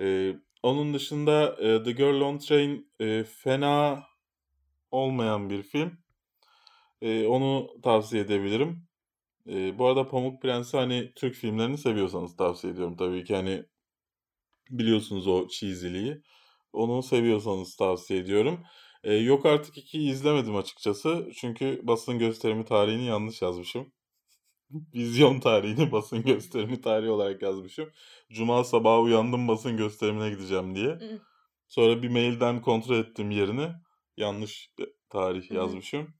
E, 0.00 0.34
Onun 0.62 0.94
dışında 0.94 1.56
e, 1.60 1.82
The 1.82 1.92
Girl 1.92 2.20
on 2.20 2.38
Train 2.38 2.92
e, 3.00 3.24
fena 3.24 4.04
olmayan 4.90 5.50
bir 5.50 5.62
film. 5.62 5.98
E, 7.02 7.26
onu 7.26 7.80
tavsiye 7.82 8.22
edebilirim. 8.22 8.88
E, 9.48 9.78
bu 9.78 9.86
arada 9.86 10.08
Pamuk 10.08 10.42
Prensi 10.42 10.76
hani 10.76 11.12
Türk 11.16 11.34
filmlerini 11.34 11.78
seviyorsanız 11.78 12.36
tavsiye 12.36 12.72
ediyorum 12.72 12.96
tabii 12.96 13.24
ki. 13.24 13.36
Hani 13.36 13.64
biliyorsunuz 14.70 15.26
o 15.26 15.48
cheesy'liği. 15.48 16.22
Onu 16.72 17.02
seviyorsanız 17.02 17.76
tavsiye 17.76 18.20
ediyorum. 18.20 18.64
E, 19.04 19.14
Yok 19.14 19.46
Artık 19.46 19.76
2'yi 19.78 20.10
izlemedim 20.10 20.56
açıkçası. 20.56 21.30
Çünkü 21.36 21.80
basın 21.82 22.18
gösterimi 22.18 22.64
tarihini 22.64 23.04
yanlış 23.06 23.42
yazmışım. 23.42 23.92
Vizyon 24.94 25.40
tarihini 25.40 25.92
basın 25.92 26.22
gösterimi 26.22 26.80
tarihi 26.80 27.10
olarak 27.10 27.42
yazmışım. 27.42 27.90
Cuma 28.32 28.64
sabahı 28.64 29.00
uyandım 29.00 29.48
basın 29.48 29.76
gösterimine 29.76 30.30
gideceğim 30.30 30.74
diye. 30.74 30.98
Sonra 31.68 32.02
bir 32.02 32.08
mailden 32.08 32.62
kontrol 32.62 32.96
ettim 32.96 33.30
yerini. 33.30 33.68
Yanlış 34.16 34.70
e, 34.80 34.84
tarih 35.10 35.50
yazmışım. 35.50 36.14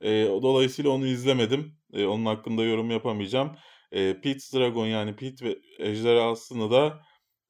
E, 0.00 0.10
dolayısıyla 0.42 0.90
onu 0.90 1.06
izlemedim. 1.06 1.78
E, 1.92 2.06
onun 2.06 2.26
hakkında 2.26 2.64
yorum 2.64 2.90
yapamayacağım. 2.90 3.56
E, 3.92 4.14
Pete's 4.20 4.54
Dragon 4.54 4.86
yani 4.86 5.16
Pete 5.16 5.44
ve 5.46 5.58
Ejderhası'nı 5.78 6.70
da 6.70 7.02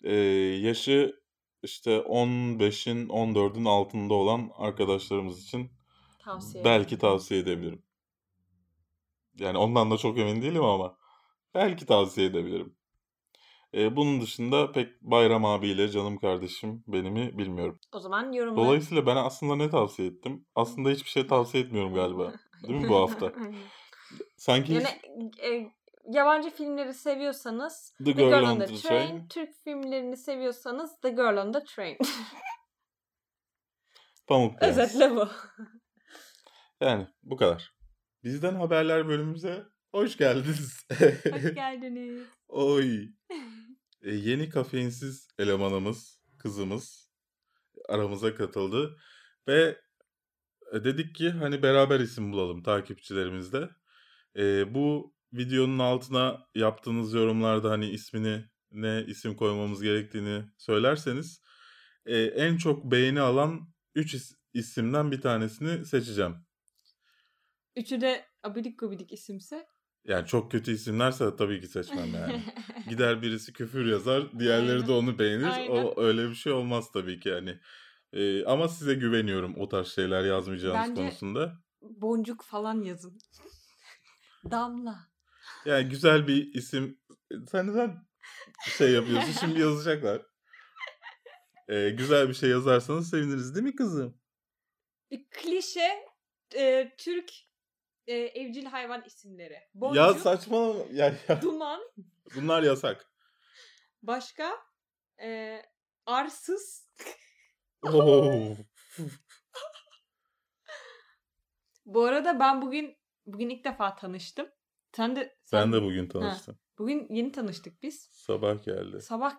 e, 0.04 0.14
yaşı 0.62 1.23
işte 1.64 1.96
15'in 1.98 3.08
14'ün 3.08 3.64
altında 3.64 4.14
olan 4.14 4.50
arkadaşlarımız 4.56 5.44
için 5.44 5.70
Tavsiye 6.18 6.64
belki 6.64 6.98
tavsiye 6.98 7.40
edebilirim. 7.40 7.82
Yani 9.38 9.58
ondan 9.58 9.90
da 9.90 9.96
çok 9.96 10.18
emin 10.18 10.42
değilim 10.42 10.64
ama 10.64 10.98
belki 11.54 11.86
tavsiye 11.86 12.26
edebilirim. 12.26 12.76
E, 13.74 13.96
bunun 13.96 14.20
dışında 14.20 14.72
pek 14.72 15.02
Bayram 15.02 15.44
abiyle 15.44 15.88
canım 15.88 16.18
kardeşim 16.18 16.84
benimi 16.86 17.38
bilmiyorum. 17.38 17.78
O 17.92 18.00
zaman 18.00 18.32
yorumlar. 18.32 18.64
Dolayısıyla 18.64 19.06
ben 19.06 19.16
aslında 19.16 19.56
ne 19.56 19.70
tavsiye 19.70 20.08
ettim? 20.08 20.46
Aslında 20.54 20.90
hiçbir 20.90 21.10
şey 21.10 21.26
tavsiye 21.26 21.62
etmiyorum 21.64 21.94
galiba. 21.94 22.32
Değil 22.68 22.80
mi 22.80 22.88
bu 22.88 22.96
hafta? 22.96 23.32
Sanki 24.36 24.72
Yani 24.72 24.84
hiç 24.84 25.44
e, 25.44 25.72
yabancı 26.14 26.50
filmleri 26.50 26.94
seviyorsanız 26.94 27.94
The 27.98 28.04
The 28.04 28.12
Girl 28.12 28.28
Girl 28.28 28.42
on 28.42 28.50
on 28.50 28.58
the 28.58 28.66
the 28.66 28.76
Train, 28.76 29.08
Train, 29.08 29.28
Türk 29.28 29.54
filmlerini 29.64 30.16
seviyorsanız 30.16 31.00
The 31.00 31.10
Girl 31.10 31.36
on 31.36 31.52
the 31.52 31.64
Train. 31.64 31.98
Pamuk 34.26 34.60
Prens. 34.60 34.78
Özetle 34.78 35.16
bu. 35.16 35.28
Yani 36.80 37.06
bu 37.22 37.36
kadar. 37.36 37.74
Bizden 38.24 38.54
haberler 38.54 39.08
bölümümüze 39.08 39.64
hoş 39.92 40.16
geldiniz. 40.16 40.86
Hoş 41.32 41.54
geldiniz. 41.54 42.22
Oy. 42.48 43.08
E, 44.02 44.14
yeni 44.14 44.48
kafeinsiz 44.48 45.28
elemanımız, 45.38 46.20
kızımız 46.38 47.10
aramıza 47.88 48.34
katıldı 48.34 48.96
ve 49.48 49.78
e, 50.72 50.84
dedik 50.84 51.14
ki 51.14 51.30
hani 51.30 51.62
beraber 51.62 52.00
isim 52.00 52.32
bulalım 52.32 52.62
takipçilerimizle. 52.62 53.68
E, 54.36 54.74
bu 54.74 55.13
videonun 55.34 55.78
altına 55.78 56.46
yaptığınız 56.54 57.14
yorumlarda 57.14 57.70
hani 57.70 57.90
ismini 57.90 58.44
ne 58.70 59.04
isim 59.06 59.36
koymamız 59.36 59.82
gerektiğini 59.82 60.44
söylerseniz 60.58 61.40
e, 62.06 62.18
en 62.22 62.56
çok 62.56 62.84
beğeni 62.84 63.20
alan 63.20 63.68
3 63.94 64.16
isimden 64.54 65.12
bir 65.12 65.20
tanesini 65.20 65.84
seçeceğim. 65.84 66.36
Üçü 67.76 68.00
de 68.00 68.24
abidik 68.42 68.78
gubidik 68.78 69.12
isimse. 69.12 69.66
Yani 70.04 70.26
çok 70.26 70.50
kötü 70.50 70.72
isimlerse 70.72 71.36
tabii 71.36 71.60
ki 71.60 71.66
seçmem 71.66 72.14
yani. 72.14 72.42
Gider 72.88 73.22
birisi 73.22 73.52
küfür 73.52 73.86
yazar, 73.86 74.38
diğerleri 74.38 74.86
de 74.86 74.92
Aynen. 74.92 75.02
onu 75.02 75.18
beğenir. 75.18 75.44
Aynen. 75.44 75.70
O 75.70 76.00
öyle 76.02 76.30
bir 76.30 76.34
şey 76.34 76.52
olmaz 76.52 76.92
tabii 76.92 77.20
ki 77.20 77.28
yani. 77.28 77.58
Ee, 78.12 78.44
ama 78.44 78.68
size 78.68 78.94
güveniyorum 78.94 79.54
o 79.56 79.68
tarz 79.68 79.88
şeyler 79.88 80.24
yazmayacağınız 80.24 80.90
Bence 80.90 81.02
konusunda. 81.02 81.58
boncuk 81.80 82.42
falan 82.44 82.82
yazın. 82.82 83.18
Damla. 84.50 85.13
Yani 85.66 85.88
güzel 85.88 86.26
bir 86.28 86.54
isim. 86.54 87.00
Sen 87.50 87.66
neden 87.66 88.06
şey 88.78 88.90
yapıyorsun? 88.92 89.32
Şimdi 89.40 89.60
yazacaklar. 89.60 90.22
Ee, 91.68 91.90
güzel 91.90 92.28
bir 92.28 92.34
şey 92.34 92.50
yazarsanız 92.50 93.10
seviniriz 93.10 93.54
değil 93.54 93.64
mi 93.64 93.76
kızım? 93.76 94.20
Klişe 95.30 96.04
e, 96.56 96.92
Türk 96.98 97.30
e, 98.06 98.14
evcil 98.14 98.64
hayvan 98.64 99.04
isimleri. 99.06 99.58
Boncuk, 99.74 99.96
Ya 99.96 100.14
saçmalama. 100.14 100.84
Ya, 100.92 101.14
ya. 101.28 101.42
duman, 101.42 101.80
Bunlar 102.34 102.62
yasak. 102.62 103.10
başka 104.02 104.56
e, 105.22 105.60
arsız. 106.06 106.90
Oo. 107.82 108.56
Bu 111.86 112.04
arada 112.04 112.40
ben 112.40 112.62
bugün 112.62 112.96
bugün 113.26 113.48
ilk 113.50 113.64
defa 113.64 113.96
tanıştım. 113.96 114.48
Sen 114.96 115.16
de 115.16 115.36
sen, 115.44 115.60
Ben 115.62 115.72
de 115.72 115.82
bugün 115.82 116.08
tanıştım. 116.08 116.58
bugün 116.78 117.06
yeni 117.10 117.32
tanıştık 117.32 117.82
biz. 117.82 118.08
Sabah 118.12 118.64
geldi. 118.64 119.02
Sabah 119.02 119.36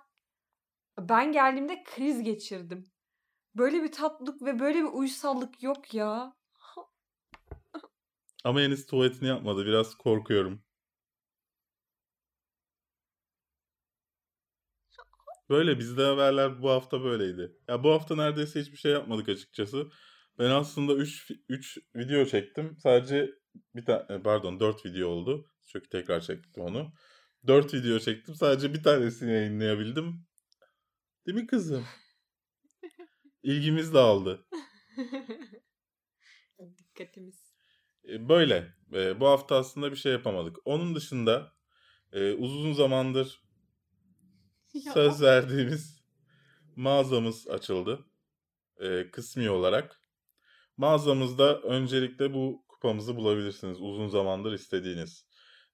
ben 0.99 1.31
geldiğimde 1.31 1.83
kriz 1.83 2.23
geçirdim. 2.23 2.91
Böyle 3.55 3.83
bir 3.83 3.91
tatlılık 3.91 4.41
ve 4.41 4.59
böyle 4.59 4.79
bir 4.79 4.89
uysallık 4.93 5.63
yok 5.63 5.93
ya. 5.93 6.35
Ama 8.43 8.61
henüz 8.61 8.85
tuvaletini 8.85 9.27
yapmadı. 9.27 9.65
Biraz 9.65 9.95
korkuyorum. 9.95 10.63
Böyle 15.49 15.79
bizde 15.79 16.03
haberler 16.03 16.61
bu 16.61 16.69
hafta 16.69 17.03
böyleydi. 17.03 17.57
Ya 17.67 17.83
bu 17.83 17.91
hafta 17.91 18.15
neredeyse 18.15 18.61
hiçbir 18.61 18.77
şey 18.77 18.91
yapmadık 18.91 19.29
açıkçası. 19.29 19.91
Ben 20.39 20.49
aslında 20.49 20.93
3 20.93 21.31
3 21.49 21.77
video 21.95 22.25
çektim. 22.25 22.77
Sadece 22.79 23.44
bir 23.75 23.85
tane 23.85 24.23
pardon 24.23 24.59
4 24.59 24.85
video 24.85 25.09
oldu. 25.09 25.51
Çünkü 25.67 25.89
tekrar 25.89 26.21
çektim 26.21 26.63
onu. 26.63 26.93
4 27.47 27.73
video 27.73 27.99
çektim. 27.99 28.35
Sadece 28.35 28.73
bir 28.73 28.83
tanesini 28.83 29.31
yayınlayabildim. 29.31 30.25
Değil 31.27 31.37
mi 31.37 31.47
kızım? 31.47 31.85
İlgimiz 33.43 33.93
dağıldı. 33.93 34.45
Dikkatimiz. 36.77 37.55
E, 38.09 38.29
Böyle. 38.29 38.73
E, 38.93 39.19
bu 39.19 39.27
hafta 39.27 39.55
aslında 39.55 39.91
bir 39.91 39.97
şey 39.97 40.11
yapamadık. 40.11 40.57
Onun 40.65 40.95
dışında 40.95 41.53
e, 42.11 42.33
uzun 42.33 42.73
zamandır 42.73 43.41
Ya. 44.73 44.93
söz 44.93 45.21
verdiğimiz 45.21 46.03
mağazamız 46.75 47.47
açıldı. 47.47 48.05
Kısmi 49.11 49.49
olarak. 49.49 50.01
Mağazamızda 50.77 51.61
öncelikle 51.61 52.33
bu 52.33 52.64
kupamızı 52.75 53.15
bulabilirsiniz. 53.15 53.81
Uzun 53.81 54.07
zamandır 54.07 54.53
istediğiniz. 54.53 55.25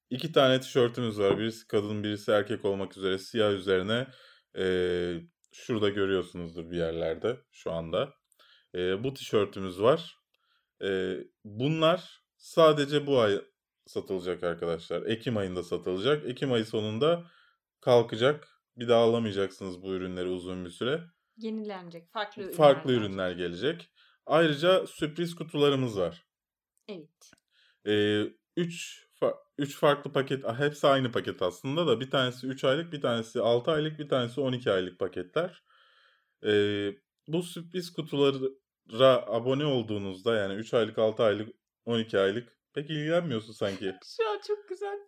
İki 0.10 0.32
tane 0.32 0.60
tişörtümüz 0.60 1.20
var. 1.20 1.40
Birisi 1.40 1.68
kadın, 1.68 2.04
birisi 2.04 2.32
erkek 2.32 2.66
olmak 2.66 2.98
üzere 2.98 3.18
siyah 3.18 3.52
üzerine 3.52 4.08
e, 4.58 4.66
şurada 5.54 5.90
görüyorsunuzdur 5.90 6.72
bir 6.72 6.78
yerlerde 6.78 7.38
şu 7.52 7.72
anda. 7.72 8.14
E, 8.76 9.04
bu 9.04 9.14
tişörtümüz 9.14 9.82
var. 9.82 10.16
E, 10.84 11.18
bunlar 11.44 12.22
sadece 12.38 13.08
bu 13.08 13.20
ay 13.20 13.42
satılacak 13.86 14.44
arkadaşlar. 14.44 15.02
Ekim 15.02 15.38
ayında 15.38 15.64
satılacak. 15.64 16.26
Ekim 16.26 16.52
ayı 16.52 16.66
sonunda 16.66 17.24
kalkacak. 17.82 18.48
Bir 18.78 18.88
daha 18.88 19.04
alamayacaksınız 19.04 19.82
bu 19.82 19.94
ürünleri 19.94 20.28
uzun 20.28 20.66
bir 20.66 20.70
süre. 20.70 21.04
Yenilenecek. 21.38 22.12
Farklı 22.14 22.42
ürünler. 22.42 22.58
Farklı 22.58 22.92
ürünler 22.92 23.32
gelecek. 23.32 23.90
Ayrıca 24.26 24.88
sürpriz 24.88 25.36
kutularımız 25.36 26.00
var. 26.00 26.26
Evet. 26.88 27.32
3 28.58 29.08
3 29.58 29.76
farklı 29.78 30.14
paket, 30.14 30.44
hepsi 30.58 30.88
aynı 30.88 31.12
paket 31.12 31.42
aslında 31.42 31.88
da 31.88 32.00
bir 32.00 32.12
tanesi 32.12 32.48
3 32.48 32.64
aylık, 32.64 32.94
bir 32.94 33.02
tanesi 33.02 33.42
6 33.42 33.72
aylık, 33.72 34.00
bir 34.00 34.10
tanesi 34.10 34.42
12 34.42 34.72
aylık 34.72 35.00
paketler. 35.00 35.64
Ee, 36.46 36.92
bu 37.28 37.44
sürpriz 37.44 37.94
kutulara 37.94 39.28
abone 39.28 39.66
olduğunuzda 39.66 40.36
yani 40.36 40.54
3 40.54 40.74
aylık, 40.74 40.98
6 40.98 41.24
aylık, 41.24 41.50
12 41.86 42.20
aylık 42.20 42.58
pek 42.74 42.90
ilgilenmiyorsun 42.90 43.54
sanki. 43.54 43.86
Şu 44.18 44.30
an 44.30 44.40
çok 44.48 44.70
güzel. 44.70 45.00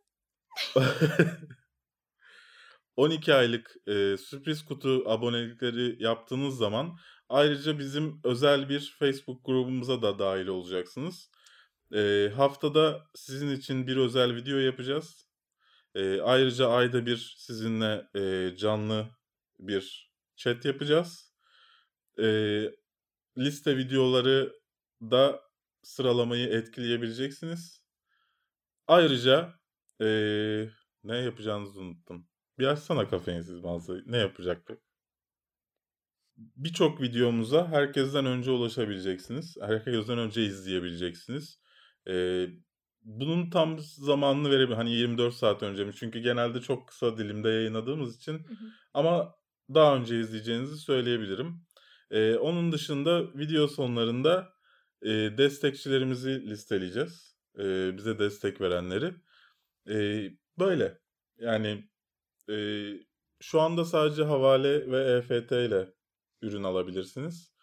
12 2.96 3.34
aylık 3.34 3.76
e, 3.88 4.18
sürpriz 4.18 4.66
kutu 4.66 5.04
abonelikleri 5.06 6.04
yaptığınız 6.04 6.58
zaman 6.58 6.98
ayrıca 7.30 7.80
bizim 7.80 8.20
özel 8.24 8.70
bir 8.70 8.96
Facebook 9.00 9.46
grubumuza 9.46 10.02
da 10.02 10.20
dahil 10.20 10.48
olacaksınız. 10.48 11.30
E, 11.94 12.32
haftada 12.36 13.04
sizin 13.16 13.50
için 13.50 13.88
bir 13.88 13.98
özel 13.98 14.36
video 14.36 14.58
yapacağız. 14.58 15.30
E, 15.96 16.22
ayrıca 16.22 16.70
ayda 16.70 17.06
bir 17.06 17.36
sizinle 17.38 18.08
e, 18.16 18.56
canlı 18.56 19.10
bir 19.60 20.14
chat 20.36 20.66
yapacağız. 20.66 21.34
E, 22.20 22.26
liste 23.38 23.78
videoları 23.78 24.54
da 25.02 25.42
sıralamayı 25.84 26.48
etkileyebileceksiniz. 26.48 27.84
Ayrıca 28.88 29.54
e, 30.02 30.08
ne 31.04 31.18
yapacağınızı 31.18 31.82
unuttum. 31.82 32.28
Bir 32.60 32.68
açsana 32.68 33.10
kafeinsiz 33.10 33.60
mağazayı. 33.60 34.04
Ne 34.06 34.18
yapacaktık? 34.18 34.80
birçok 36.38 37.02
videomuza 37.02 37.68
herkesten 37.68 38.26
önce 38.26 38.52
ulaşabileceksiniz. 38.52 39.58
Herkesten 39.62 40.18
önce 40.18 40.46
izleyebileceksiniz. 40.46 41.60
Eee, 42.08 42.50
bunun 43.04 43.50
tam 43.50 43.80
zamanını 43.80 44.50
verebilirim. 44.52 44.78
Hani 44.78 44.92
24 44.92 45.34
saat 45.34 45.64
önce 45.64 45.86
mi? 45.86 45.94
Çünkü 45.96 46.20
genelde 46.20 46.62
çok 46.62 46.88
kısa 46.88 47.18
dilimde 47.18 47.50
yayınladığımız 47.50 48.16
için 48.18 48.46
Hı 48.48 48.54
hı. 48.54 48.74
ama 48.94 49.36
daha 49.74 49.96
önce 49.98 50.20
izleyeceğinizi 50.20 50.78
söyleyebilirim. 50.78 51.66
Eee, 52.12 52.36
onun 52.38 52.72
dışında 52.72 53.34
video 53.40 53.68
sonlarında, 53.68 54.54
eee, 55.04 55.38
destekçilerimizi 55.38 56.30
listeleyeceğiz. 56.50 57.38
Eee, 57.60 57.94
bize 57.98 58.20
destek 58.20 58.62
verenleri. 58.62 59.16
Eee, 59.88 60.38
böyle. 60.60 61.00
Yani, 61.38 61.90
eee, 62.50 63.08
şu 63.42 63.62
anda 63.62 63.86
sadece 63.86 64.24
havale 64.26 64.92
ve 64.92 65.04
EFT 65.18 65.66
ile 65.68 65.94
ürün 66.44 66.64
alabilirsiniz. 66.64 67.54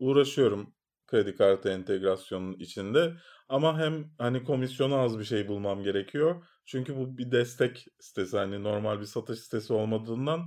Uğraşıyorum 0.00 0.75
kredi 1.06 1.34
kartı 1.36 1.68
entegrasyonunun 1.70 2.54
içinde 2.58 3.12
ama 3.48 3.78
hem, 3.78 4.10
hani, 4.18 4.44
komisyonu 4.44 4.96
az 4.96 5.18
bir 5.18 5.24
şey 5.24 5.48
bulmam 5.48 5.82
gerekiyor. 5.82 6.44
Çünkü 6.64 6.96
bu 6.96 7.18
bir 7.18 7.30
destek 7.30 7.86
sitesi. 8.00 8.36
Hani, 8.36 8.62
normal 8.64 9.00
bir 9.00 9.04
satış 9.06 9.38
sitesi 9.40 9.72
olmadığından, 9.72 10.40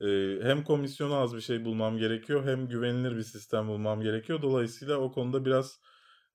eee, 0.00 0.38
hem 0.42 0.64
komisyonu 0.64 1.14
az 1.16 1.36
bir 1.36 1.40
şey 1.40 1.64
bulmam 1.64 1.98
gerekiyor 1.98 2.44
hem 2.46 2.68
güvenilir 2.68 3.16
bir 3.16 3.22
sistem 3.22 3.68
bulmam 3.68 4.02
gerekiyor. 4.02 4.42
Dolayısıyla 4.42 4.96
o 4.98 5.12
konuda 5.12 5.44
biraz, 5.44 5.80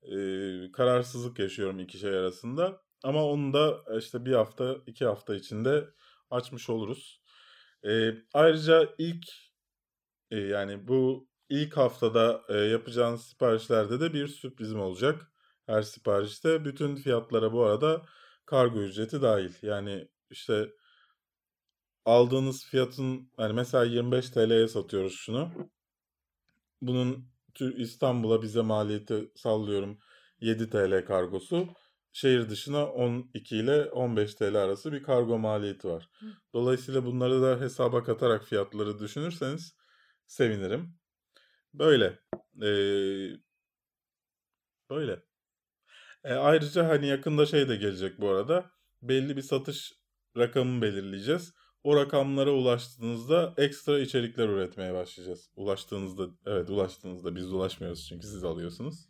eee, 0.03 0.71
kararsızlık 0.73 1.39
yaşıyorum 1.39 1.79
2 1.79 1.97
şey 1.99 2.09
arasında 2.17 2.81
ama 3.03 3.25
onu 3.25 3.53
da, 3.53 3.83
işte, 3.99 4.25
1 4.25 4.33
hafta, 4.33 4.75
2 4.87 5.05
hafta 5.05 5.35
içinde 5.35 5.85
açmış 6.31 6.69
oluruz. 6.69 7.21
Eee, 7.83 8.23
ayrıca 8.33 8.89
ilk, 8.97 9.25
eee, 10.31 10.39
yani, 10.41 10.87
bu 10.87 11.29
ilk 11.49 11.77
haftada, 11.77 12.41
eee, 12.49 12.55
yapacağınız 12.57 13.21
siparişlerde 13.21 13.99
de 13.99 14.13
bir 14.13 14.27
sürprizim 14.27 14.79
olacak. 14.79 15.31
Her 15.65 15.81
siparişte. 15.81 16.65
Bütün 16.65 16.95
fiyatlara 16.95 17.53
bu 17.53 17.63
arada 17.63 18.05
kargo 18.45 18.79
ücreti 18.81 19.21
dâhil. 19.21 19.53
Yani, 19.61 20.07
işte 20.29 20.69
aldığınız 22.05 22.65
fiyatın, 22.65 23.31
hani, 23.37 23.53
mesela 23.53 23.83
₺25'ye 23.85 24.67
satıyoruz 24.67 25.13
şunu. 25.17 25.51
Bunun 26.81 27.29
İstanbul'a 27.77 28.41
bize 28.41 28.61
maliyeti 28.61 29.31
sallıyorum 29.35 29.99
₹7 30.41 31.05
kargosu. 31.05 31.67
Şehir 32.13 32.49
dışına 32.49 32.85
12 32.87 33.57
ile 33.57 33.89
€15 33.91 34.59
arası 34.59 34.91
bir 34.91 35.03
kargo 35.03 35.39
maliyeti 35.39 35.87
var. 35.87 36.09
Dolayısıyla 36.53 37.05
bunları 37.05 37.41
da 37.41 37.61
hesaba 37.61 38.03
katarak 38.03 38.43
fiyatları 38.45 38.99
düşünürseniz 38.99 39.75
sevinirim. 40.27 41.04
Böyle. 41.79 42.19
Eee 42.61 43.39
böyle. 44.89 45.23
Eee, 46.25 46.31
ayrıca, 46.33 46.87
hani, 46.89 47.07
yakında 47.07 47.45
şey 47.45 47.69
de 47.69 47.75
gelecek 47.75 48.21
bu 48.21 48.29
arada. 48.29 48.71
Belli 49.01 49.37
bir 49.37 49.41
satış 49.41 49.93
rakamı 50.37 50.81
belirleyeceğiz. 50.81 51.53
O 51.83 51.95
rakamlara 51.95 52.51
ulaştığınızda 52.51 53.53
ekstra 53.57 53.99
içerikler 53.99 54.49
üretmeye 54.49 54.93
başlayacağız. 54.93 55.49
Ulaştığınızda, 55.55 56.27
evet, 56.45 56.69
ulaştığınızda. 56.69 57.35
Biz 57.35 57.53
ulaşmıyoruz 57.53 58.07
çünkü 58.09 58.27
siz 58.27 58.43
alıyorsunuz. 58.43 59.07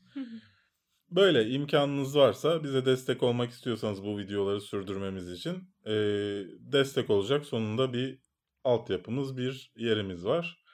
Böyle. 1.12 1.49
imkânınız 1.49 2.17
varsa 2.17 2.63
bize 2.63 2.86
destek 2.86 3.23
olmak 3.23 3.51
istiyorsanız 3.51 4.04
bu 4.04 4.17
videoları 4.17 4.62
sürdürmemiz 4.62 5.32
için, 5.32 5.56
eee, 5.86 6.45
destek 6.60 7.10
olacak 7.10 7.45
sonunda 7.45 7.93
bir 7.93 8.19
altyapımız, 8.63 9.38
bir 9.38 9.71
yerimiz 9.78 10.25
var. 10.25 10.64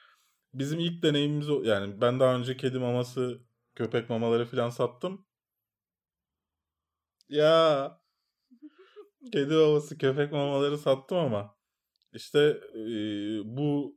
Bizim 0.54 0.78
ilk 0.80 1.02
deneyimimiz 1.02 1.48
yani, 1.66 2.00
ben 2.00 2.20
daha 2.20 2.34
önce 2.36 2.56
kedi 2.56 2.78
maması, 2.78 3.40
köpek 3.74 4.10
mamaları 4.10 4.44
filan 4.46 4.70
sattım. 4.70 5.26
Ya! 7.28 7.98
Kedi 9.32 9.54
maması, 9.54 9.98
köpek 9.98 10.32
mamaları 10.32 10.78
sattım 10.78 11.18
ama, 11.18 11.56
işte, 12.14 12.60
eee, 12.74 13.42
bu 13.44 13.96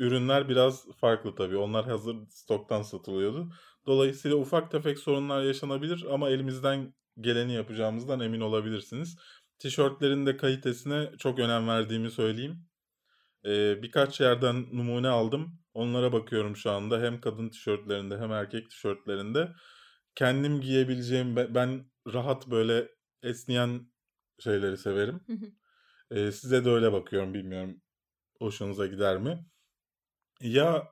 ürünler 0.00 0.48
biraz 0.48 0.86
farklı 1.00 1.34
tabii. 1.34 1.56
Onlar 1.56 1.86
hazır 1.86 2.16
stoktan 2.30 2.82
satılıyordu. 2.82 3.48
Dolayısıyla 3.86 4.36
ufak 4.38 4.70
tefek 4.70 4.98
sorunlar 4.98 5.42
yaşanabilir 5.44 6.04
ama 6.10 6.30
elimizden 6.30 6.94
geleni 7.20 7.54
yapacağımızdan 7.54 8.20
emin 8.20 8.40
olabilirsiniz. 8.40 9.18
Tişörtlerin 9.58 10.26
de 10.26 10.36
kalitesine 10.36 11.12
çok 11.18 11.38
önem 11.38 11.68
verdiğimi 11.68 12.10
söyleyeyim. 12.10 12.66
Eee, 13.44 13.80
birkaç 13.82 14.20
yerden 14.22 14.66
numune 14.78 15.08
aldım. 15.08 15.60
Onlara 15.74 16.12
bakıyorum 16.12 16.56
şu 16.56 16.70
anda. 16.70 17.00
Hem 17.02 17.20
kadın 17.20 17.48
tişörtlerinde 17.48 18.18
hem 18.18 18.32
erkek 18.32 18.70
tişörtlerinde. 18.70 19.52
Kendim 20.14 20.60
giyebileceğim, 20.60 21.36
be 21.36 21.54
ben 21.54 21.90
rahat, 22.14 22.46
böyle, 22.50 22.88
esneyen 23.22 23.92
şeyleri 24.40 24.76
severim. 24.78 25.20
Eee, 26.12 26.32
size 26.32 26.64
de 26.64 26.70
öyle 26.70 26.92
bakıyorum. 26.92 27.34
Bilmiyorum 27.34 27.82
hoşunuza 28.38 28.86
gider 28.86 29.18
mi? 29.18 29.46
Ya, 30.42 30.88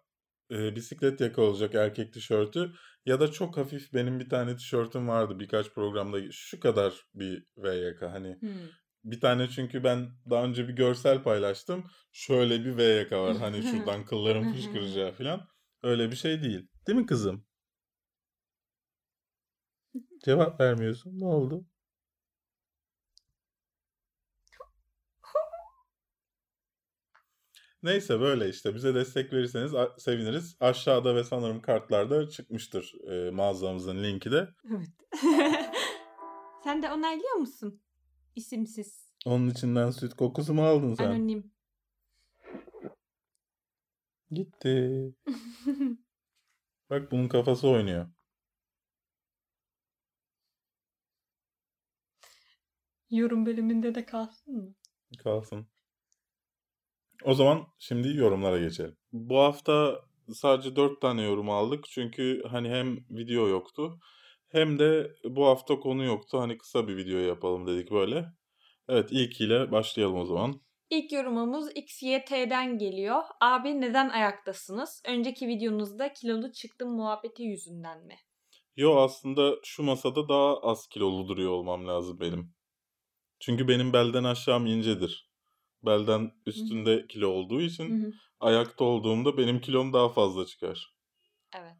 eee, 0.51 0.77
bisiklet 0.77 1.21
yaka 1.23 1.43
olacak 1.43 1.75
erkek 1.75 2.13
tişörtü 2.15 2.73
ya 3.07 3.21
da 3.21 3.33
çok 3.33 3.57
hafif 3.59 3.95
benim 3.95 4.21
bir 4.21 4.29
tane 4.31 4.57
tişörtüm 4.57 5.09
vardı 5.09 5.41
birkaç 5.41 5.71
programda 5.75 6.19
şu 6.33 6.61
kadar 6.61 6.95
bir 7.15 7.47
V 7.59 7.71
yaka, 7.77 8.13
hani, 8.13 8.41
Hımm. 8.41 8.80
Bir 9.05 9.21
tane 9.21 9.49
çünkü 9.49 9.85
ben 9.85 10.09
daha 10.31 10.45
önce 10.45 10.69
bir 10.69 10.73
görsel 10.73 11.23
paylaştım. 11.23 11.85
Şöyle 12.13 12.65
bir 12.65 12.77
V 12.77 12.83
yaka 12.83 13.23
var. 13.23 13.37
Hani, 13.37 13.63
şuradan 13.71 14.05
kılların 14.05 14.53
fışkıracağı 14.53 15.13
filan. 15.13 15.49
Öyle 15.83 16.11
bir 16.11 16.17
şey 16.17 16.43
değil. 16.43 16.69
Değil 16.87 16.99
mi 16.99 17.07
kızım? 17.07 17.45
Cevap 20.25 20.61
vermiyorsun. 20.61 21.21
Ne 21.21 21.27
oldu? 21.27 21.65
Neyse, 27.83 28.21
böyle 28.21 28.49
işte. 28.49 28.75
Bize 28.75 28.95
destek 28.95 29.33
verirseniz 29.33 29.73
seviniriz. 29.99 30.57
Aşağıda 30.61 31.15
ve 31.15 31.25
sanırım 31.25 31.63
kartlarda 31.63 32.29
çıkmıştır, 32.29 32.93
eee, 33.07 33.31
mağazamızın 33.31 34.03
linki 34.03 34.33
de. 34.33 34.49
Evet. 34.71 34.89
Sen 36.65 36.83
de 36.83 36.93
onaylıyor 36.93 37.35
musun? 37.35 37.81
İsimsiz. 38.41 39.11
Onun 39.27 39.51
içinden 39.51 39.91
süt 39.91 40.15
kokusu 40.15 40.55
mu 40.55 40.65
aldın 40.65 40.95
sen? 40.95 41.11
Anonim. 41.11 41.53
Gitti. 44.31 45.15
Bak 46.91 47.13
bunun 47.13 47.29
kafası 47.29 47.69
oynuyor. 47.69 48.11
Yorum 53.11 53.47
bölümünde 53.47 53.95
de 53.95 54.07
kalsın 54.07 54.57
mı? 54.57 54.75
Kalsın. 55.19 55.67
O 57.25 57.35
zaman 57.35 57.67
şimdi 57.79 58.17
yorumlara 58.17 58.59
geçelim. 58.59 58.97
Bu 59.13 59.39
hafta 59.39 60.01
sadece 60.33 60.77
4 60.77 61.01
tane 61.01 61.23
yorum 61.23 61.51
aldık. 61.51 61.85
Çünkü, 61.89 62.43
hani, 62.51 62.69
hem 62.69 62.97
video 63.11 63.49
yoktu 63.49 64.01
hem 64.51 64.79
de 64.79 65.17
bu 65.25 65.47
hafta 65.47 65.81
konu 65.81 66.05
yoktu. 66.05 66.41
Hani, 66.41 66.59
kısa 66.59 66.89
bir 66.89 66.97
video 66.97 67.19
yapalım 67.19 67.67
dedik 67.67 67.91
böyle. 67.91 68.27
Evet, 68.89 69.13
ilkiyle 69.13 69.73
başlayalım 69.73 70.17
o 70.19 70.25
zaman. 70.27 70.63
İlk 70.91 71.13
yorumumuz 71.13 71.71
XYT'den 71.77 72.79
geliyor. 72.79 73.23
"Abi 73.41 73.81
neden 73.81 74.09
ayaktasınız? 74.09 75.03
Önceki 75.09 75.49
videonuzda 75.49 76.13
kilolu 76.13 76.53
çıktım 76.53 76.91
muhabbeti 76.97 77.43
yüzünden 77.43 78.07
mi?" 78.07 78.17
Yo, 78.77 78.97
aslında 78.97 79.57
şu 79.65 79.83
masada 79.83 80.29
daha 80.29 80.61
az 80.61 80.89
kilolu 80.89 81.29
duruyor 81.29 81.51
olmam 81.51 81.89
lazım 81.89 82.21
benim. 82.21 82.55
Çünkü 83.41 83.69
benim 83.69 83.93
belden 83.93 84.25
aşağım 84.25 84.67
incedir. 84.67 85.31
Belden 85.83 86.33
üstünde 86.47 87.07
kilo 87.09 87.29
olduğu 87.29 87.63
için 87.63 88.01
hı. 88.01 88.13
ayakta 88.41 88.85
olduğumda 88.85 89.39
benim 89.39 89.61
kilom 89.61 89.93
daha 89.93 90.09
fazla 90.09 90.47
çıkar. 90.47 90.95
Evet. 91.53 91.77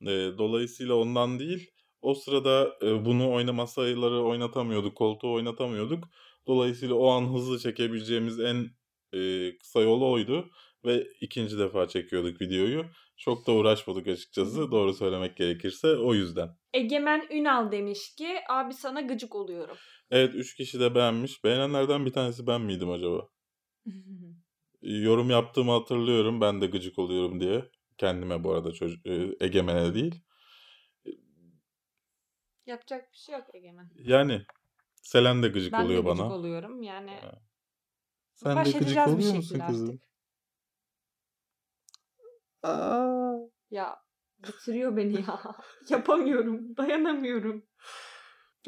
Eee, 0.00 0.38
dolayısıyla 0.38 0.94
ondan 0.94 1.38
değil, 1.38 1.70
o 2.02 2.14
sırada, 2.14 2.78
bunu 3.04 3.32
oynama 3.32 3.66
sayıları 3.66 4.22
oynatamıyorduk, 4.22 4.96
koltuğu 4.96 5.32
oynatamıyorduk. 5.32 6.04
Dolayısıyla 6.46 6.94
o 6.94 7.08
an 7.08 7.32
hızlı 7.34 7.58
çekebileceğimiz 7.58 8.40
en, 8.40 8.70
eee, 9.12 9.56
kısa 9.58 9.80
yol 9.80 10.02
oydu 10.02 10.50
ve 10.84 11.06
2. 11.20 11.58
defa 11.58 11.88
çekiyorduk 11.88 12.40
videoyu. 12.40 12.84
Çok 13.16 13.46
da 13.46 13.52
uğraşmadık 13.52 14.08
açıkçası 14.08 14.70
doğru 14.72 14.94
söylemek 14.94 15.36
gerekirse 15.36 15.88
o 15.96 16.14
yüzden. 16.14 16.48
Egemen 16.72 17.26
Ünal 17.30 17.72
demiş 17.72 18.14
ki 18.16 18.28
"Abi 18.48 18.74
sana 18.74 19.00
gıcık 19.00 19.34
oluyorum." 19.34 19.76
Evet, 20.10 20.34
3 20.34 20.56
kişi 20.56 20.80
de 20.80 20.94
beğenmiş. 20.94 21.44
Beğenenlerden 21.44 22.06
bir 22.06 22.12
tanesi 22.12 22.46
ben 22.46 22.60
miydim 22.60 22.90
acaba? 22.90 23.28
Yorum 24.82 25.30
yaptığımı 25.30 25.72
hatırlıyorum 25.72 26.40
ben 26.40 26.60
de 26.60 26.66
gıcık 26.66 26.98
oluyorum 26.98 27.40
diye. 27.40 27.64
Kendime 27.98 28.44
bu 28.44 28.52
arada 28.52 28.72
çocu 28.72 28.96
eee, 29.04 29.36
Egemen'e 29.40 29.94
değil. 29.94 30.20
Yapacak 32.68 33.12
bir 33.12 33.16
şey 33.18 33.34
yok 33.34 33.54
Egemen. 33.54 33.90
Yani 33.94 34.42
Selen 35.02 35.42
de 35.42 35.48
gıcık 35.48 35.72
Ben 35.72 35.80
de 35.80 35.84
oluyor 35.84 36.04
gıcık 36.04 36.18
bana. 36.18 36.34
oluyorum. 36.34 36.82
Yani 36.82 37.20
Sen 38.34 38.56
baş 38.56 38.74
de 38.74 38.78
gıcık 38.78 38.96
bir 38.96 39.12
oluyor 39.12 39.34
musun 39.34 39.62
kızım? 39.66 39.88
artık. 39.88 40.02
Aa. 42.62 43.34
Ya 43.70 43.96
bitiriyor 44.38 44.96
beni 44.96 45.14
ya. 45.14 45.40
Yapamıyorum. 45.88 46.76
Dayanamıyorum. 46.76 47.66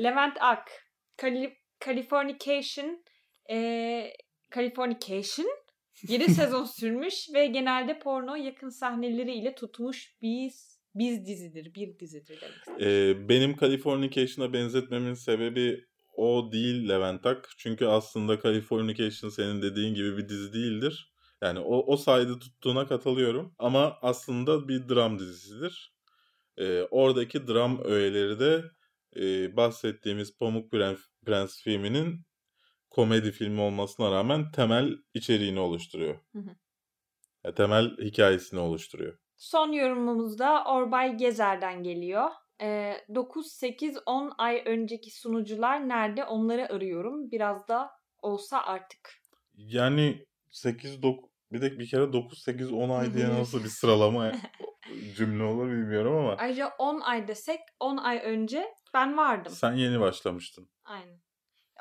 Levent 0.01 0.37
Ak. 0.41 0.71
Cali- 1.19 1.59
Californication 1.85 3.05
eee 3.49 4.17
Californication 4.55 5.47
7 6.09 6.25
sezon 6.35 6.65
sürmüş 6.65 7.27
ve 7.35 7.47
genelde 7.47 7.99
porno 7.99 8.35
yakın 8.35 8.69
sahneleri 8.69 9.33
ile 9.33 9.55
tutmuş 9.55 10.17
biz 10.23 10.80
biz 10.95 11.27
dizidir. 11.27 11.75
Bir 11.75 11.99
dizidir 11.99 12.41
demek 12.41 12.57
istedim. 12.57 12.79
Ee, 12.81 13.29
benim 13.29 13.57
Californication'a 13.57 14.53
benzetmemin 14.53 15.15
sebebi 15.15 15.85
o 16.17 16.53
değil 16.53 16.89
Levent 16.89 17.27
Ak. 17.27 17.51
Çünkü 17.57 17.87
aslında 17.87 18.43
Californication 18.43 19.31
senin 19.31 19.63
dediğin 19.63 19.95
gibi 19.95 20.17
bir 20.17 20.29
dizi 20.29 20.53
değildir. 20.53 21.13
Yani 21.43 21.59
o, 21.59 21.93
o 21.93 21.97
sayede 21.97 22.39
tuttuğuna 22.39 22.87
katılıyorum. 22.87 23.55
Ama 23.59 23.99
aslında 24.03 24.69
bir 24.69 24.89
dram 24.89 25.19
dizisidir. 25.19 25.95
Ee, 26.57 26.83
oradaki 26.83 27.47
dram 27.47 27.85
öğeleri 27.85 28.41
de 28.41 28.65
e, 29.17 29.57
bahsettiğimiz 29.57 30.39
Pamuk 30.39 30.71
Prens, 30.71 30.99
Prens 31.27 31.63
filminin 31.63 32.21
komedi 32.91 33.33
filmi 33.33 33.61
olmasına 33.61 34.11
rağmen 34.11 34.51
temel 34.51 34.97
içeriğini 35.15 35.61
oluşturuyor. 35.61 36.19
Hı 36.33 36.39
hı. 36.39 37.55
Temel 37.55 37.97
hikayesini 37.97 38.61
oluşturuyor. 38.61 39.19
Son 39.41 39.73
yorumumuz 39.73 40.39
da 40.39 40.65
Orbay 40.65 41.17
Gezer'den 41.17 41.83
geliyor. 41.83 42.31
Ee, 42.61 43.05
9, 43.15 43.53
8, 43.53 43.99
10 44.07 44.33
ay 44.39 44.63
önceki 44.67 45.11
sunucular 45.21 45.89
nerede 45.89 46.25
onları 46.25 46.73
arıyorum. 46.73 47.31
Biraz 47.31 47.69
da 47.69 47.91
olsa 48.23 48.63
artık. 48.63 49.11
Yani 49.55 50.25
8 50.51 51.03
9 51.03 51.31
bir 51.53 51.61
de 51.61 51.79
bir 51.79 51.89
kere 51.89 52.13
9 52.13 52.43
8 52.43 52.73
10 52.73 52.91
ay 52.91 53.15
diye 53.15 53.29
nasıl 53.29 53.65
bir 53.65 53.69
sıralama 53.81 54.33
cümle 55.17 55.43
olur 55.43 55.67
bilmiyorum 55.67 56.17
ama 56.17 56.37
Ayrıca 56.39 56.73
10 56.79 57.01
ay 57.01 57.29
desek 57.29 57.61
10 57.81 57.97
ay 57.97 58.21
önce 58.25 58.75
ben 58.95 59.17
vardım. 59.17 59.53
sen 59.53 59.73
yeni 59.73 60.01
başlamıştın. 60.01 60.71
Aynen. 60.85 61.21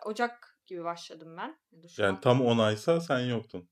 Ocak 0.05 0.59
gibi 0.65 0.83
başladım 0.83 1.35
ben. 1.37 1.59
Yani 1.97 2.15
an. 2.15 2.21
tam 2.21 2.41
10 2.41 2.57
aysa 2.57 3.01
sen 3.01 3.19
yoktun. 3.19 3.69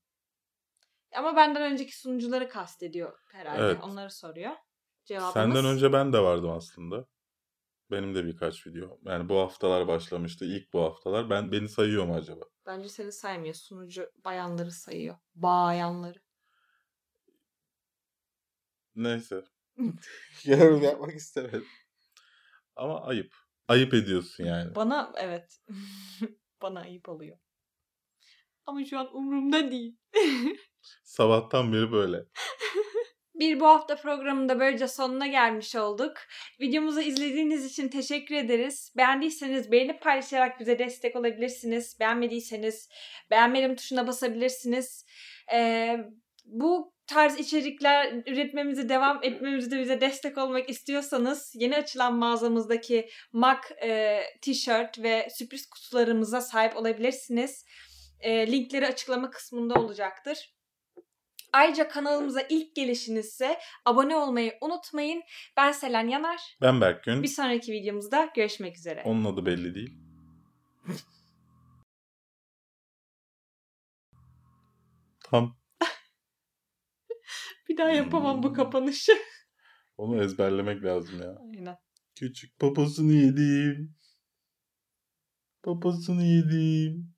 Ama 1.16 1.36
benden 1.36 1.72
önceki 1.72 1.98
sunucuları 1.98 2.48
kastediyor 2.48 3.18
herhalde. 3.32 3.62
Evet. 3.62 3.78
Onları 3.82 4.10
soruyor. 4.10 4.52
Cevabımız. 5.04 5.32
Senden 5.32 5.64
önce 5.64 5.92
ben 5.92 6.12
de 6.12 6.18
vardım 6.18 6.50
aslında. 6.50 7.06
Benim 7.90 8.14
de 8.14 8.24
birkaç 8.24 8.66
video. 8.66 8.98
Yani 9.04 9.28
bu 9.28 9.38
haftalar 9.38 9.88
başlamıştı. 9.88 10.44
ilk 10.44 10.72
bu 10.72 10.82
haftalar. 10.82 11.30
Ben 11.30 11.52
beni 11.52 11.68
sayıyor 11.68 12.06
mu 12.06 12.14
acaba? 12.14 12.44
Bence 12.66 12.88
seni 12.88 13.12
saymıyor. 13.12 13.54
Sunucu 13.54 14.10
bayanları 14.24 14.70
sayıyor. 14.70 15.16
Bayanları. 15.34 16.18
Neyse. 18.94 19.44
Yorum 20.44 20.82
yapmak 20.82 21.14
istemedim. 21.14 21.66
Ama 22.76 23.02
ayıp. 23.02 23.34
Ayıp 23.68 23.94
ediyorsun 23.94 24.44
yani. 24.44 24.74
Bana 24.74 25.12
evet. 25.16 25.60
Bana 26.62 26.80
ayıp 26.80 27.08
oluyor. 27.08 27.38
Ama 28.68 28.84
şu 28.84 28.98
an 28.98 29.16
umurumda 29.16 29.70
değil. 29.70 29.96
Sabahtan 31.04 31.72
beri 31.72 31.92
böyle. 31.92 32.16
Bir 33.34 33.60
bu 33.60 33.66
hafta 33.66 33.96
programında 33.96 34.60
böylece 34.60 34.88
sonuna 34.88 35.26
gelmiş 35.26 35.76
olduk. 35.76 36.12
Videomuzu 36.60 37.00
izlediğiniz 37.00 37.66
için 37.66 37.88
teşekkür 37.88 38.34
ederiz. 38.34 38.92
Beğendiyseniz 38.96 39.72
beğenip 39.72 40.02
paylaşarak 40.02 40.60
bize 40.60 40.78
destek 40.78 41.16
olabilirsiniz. 41.16 41.96
Beğenmediyseniz 42.00 42.88
beğenmedim 43.30 43.76
tuşuna 43.76 44.06
basabilirsiniz. 44.06 45.06
Ee, 45.52 45.96
bu 46.44 46.92
tarz 47.06 47.40
içerikler 47.40 48.12
üretmemizi 48.26 48.88
devam 48.88 49.20
etmemizde 49.22 49.80
bize 49.80 50.00
destek 50.00 50.38
olmak 50.38 50.70
istiyorsanız 50.70 51.52
yeni 51.54 51.76
açılan 51.76 52.14
mağazamızdaki 52.14 53.08
MAC 53.32 53.58
e, 53.82 54.20
tişört 54.42 55.02
ve 55.02 55.28
sürpriz 55.30 55.70
kutularımıza 55.70 56.40
sahip 56.40 56.76
olabilirsiniz. 56.76 57.64
E, 58.20 58.52
linkleri 58.52 58.86
açıklama 58.86 59.30
kısmında 59.30 59.74
olacaktır. 59.74 60.54
Ayrıca 61.52 61.88
kanalımıza 61.88 62.40
ilk 62.48 62.76
gelişinizse 62.76 63.58
abone 63.84 64.16
olmayı 64.16 64.52
unutmayın. 64.60 65.22
Ben 65.56 65.72
Selen 65.72 66.08
Yanar. 66.08 66.56
Ben 66.62 66.80
Berkgün. 66.80 67.22
Bir 67.22 67.28
sonraki 67.28 67.72
videomuzda 67.72 68.30
görüşmek 68.36 68.76
üzere. 68.76 69.02
Onun 69.04 69.24
adı 69.24 69.46
belli 69.46 69.74
değil. 69.74 69.98
Tam 75.24 75.58
Bir 77.68 77.76
daha 77.76 77.90
yapamam 77.90 78.42
bu 78.42 78.52
kapanışı. 78.52 79.12
onu 79.96 80.22
ezberlemek 80.24 80.84
lazım 80.84 81.20
ya. 81.22 81.36
Aynen. 81.40 81.76
Küçük 82.14 82.58
poposunu 82.58 83.12
yedim. 83.12 83.94
Poposunu 85.62 86.22
yedim. 86.22 87.14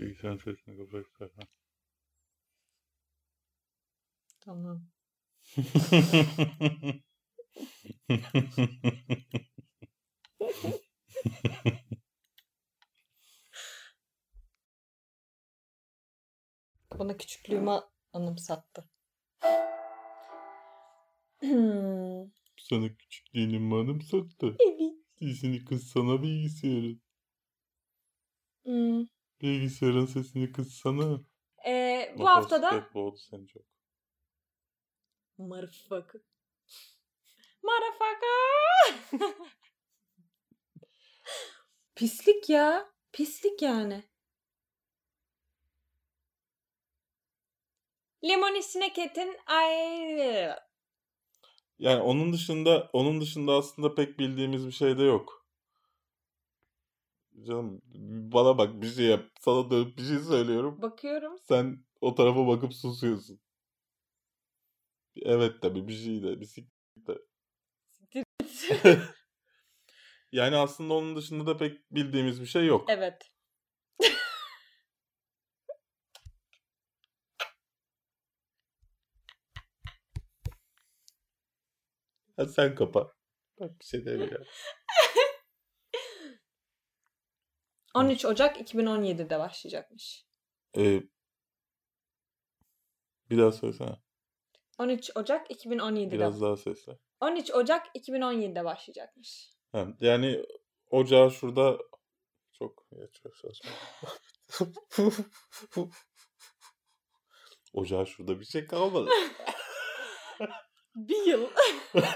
Bilgisayarın 0.00 0.38
sesini 0.38 0.76
kapat 0.76 1.06
istersen. 1.06 1.46
Tamam. 4.40 4.82
Bana 16.98 17.16
küçüklüğümü 17.16 17.80
anımsattı. 18.12 18.90
Sana 22.60 22.96
küçüklüğünü 22.96 23.58
manım 23.58 24.02
sattı. 24.02 24.56
Evet. 24.60 24.94
Sesini 25.18 25.64
kıssana 25.64 26.22
bilgisayarın. 26.22 27.02
Hmm. 28.64 29.06
Bilgisayarın 29.42 30.06
sesini 30.06 30.52
kıssana. 30.52 31.20
Ee, 31.66 32.14
bu 32.18 32.28
haftada 32.28 32.90
boğdu 32.94 33.16
seni 33.16 33.46
çok. 33.46 33.62
Motherfucker. 35.38 36.20
Motherfucker. 37.62 38.94
Pislik 41.94 42.48
ya. 42.50 42.92
Pislik 43.12 43.62
yani. 43.62 44.04
Lemony 48.24 48.62
Snicket'in 48.62 49.36
ay 49.46 50.00
Yani 51.78 52.02
onun 52.02 52.32
dışında 52.32 52.90
onun 52.92 53.20
dışında 53.20 53.52
aslında 53.52 53.94
pek 53.94 54.18
bildiğimiz 54.18 54.66
bir 54.66 54.72
şey 54.72 54.98
de 54.98 55.02
yok. 55.02 55.39
Canım 57.46 57.80
bana 58.32 58.58
bak 58.58 58.82
bir 58.82 58.86
şey 58.86 59.06
yap. 59.06 59.24
Sana 59.40 59.70
dönüp 59.70 59.98
bir 59.98 60.02
şey 60.02 60.18
söylüyorum. 60.18 60.82
bakıyorum. 60.82 61.38
Sen 61.48 61.84
o 62.00 62.14
tarafa 62.14 62.46
bakıp 62.46 62.74
susuyorsun. 62.74 63.40
Evet 65.22 65.62
tabii 65.62 65.88
bir 65.88 65.92
şey 65.92 66.22
de. 66.22 66.40
Bir 66.40 66.48
de. 67.06 67.18
Yani 70.32 70.56
aslında 70.56 70.94
onun 70.94 71.16
dışında 71.16 71.46
da 71.46 71.56
pek 71.56 71.90
bildiğimiz 71.90 72.40
bir 72.40 72.46
şey 72.46 72.66
yok. 72.66 72.84
evet. 72.88 73.30
Hadi 82.36 82.52
sen 82.52 82.74
kapa. 82.74 83.12
Bak 83.60 83.80
bir 83.80 83.84
şey 83.84 84.06
demiyorum. 84.06 84.46
13 87.94 88.24
Ocak 88.24 88.60
2017'de 88.60 89.38
başlayacakmış. 89.38 90.26
Ee, 90.76 91.02
bir 93.30 93.38
daha 93.38 93.52
söylesene. 93.52 93.96
13 94.78 95.10
Ocak 95.16 95.50
2017'de. 95.50 96.12
Biraz 96.12 96.40
daha 96.40 96.56
sesle. 96.56 96.98
13 97.20 97.50
Ocak 97.50 97.96
2017'de 97.96 98.64
başlayacakmış. 98.64 99.50
Ha, 99.72 99.86
yani 100.00 100.46
ocağı 100.90 101.30
şurada 101.30 101.78
çok 102.52 102.86
çok 103.22 103.36
saçma. 103.36 103.70
Ocağı 107.72 108.06
şurada 108.06 108.40
bir 108.40 108.44
şey 108.44 108.66
kalmadı. 108.66 109.10
Bir 110.94 111.26
yıl. 111.26 111.50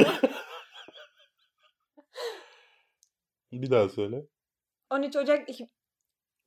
bir 3.53 3.71
daha 3.71 3.89
söyle. 3.89 4.27
13 4.91 5.17
Ocak 5.17 5.49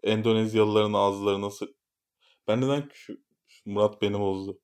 Endonezyalıların 0.04 0.94
ağızlarına 0.94 1.50
sı... 1.50 1.76
Ben 2.48 2.62
neden 2.62 2.90
Murat 3.66 4.02
beni 4.02 4.20
bozdu. 4.20 4.62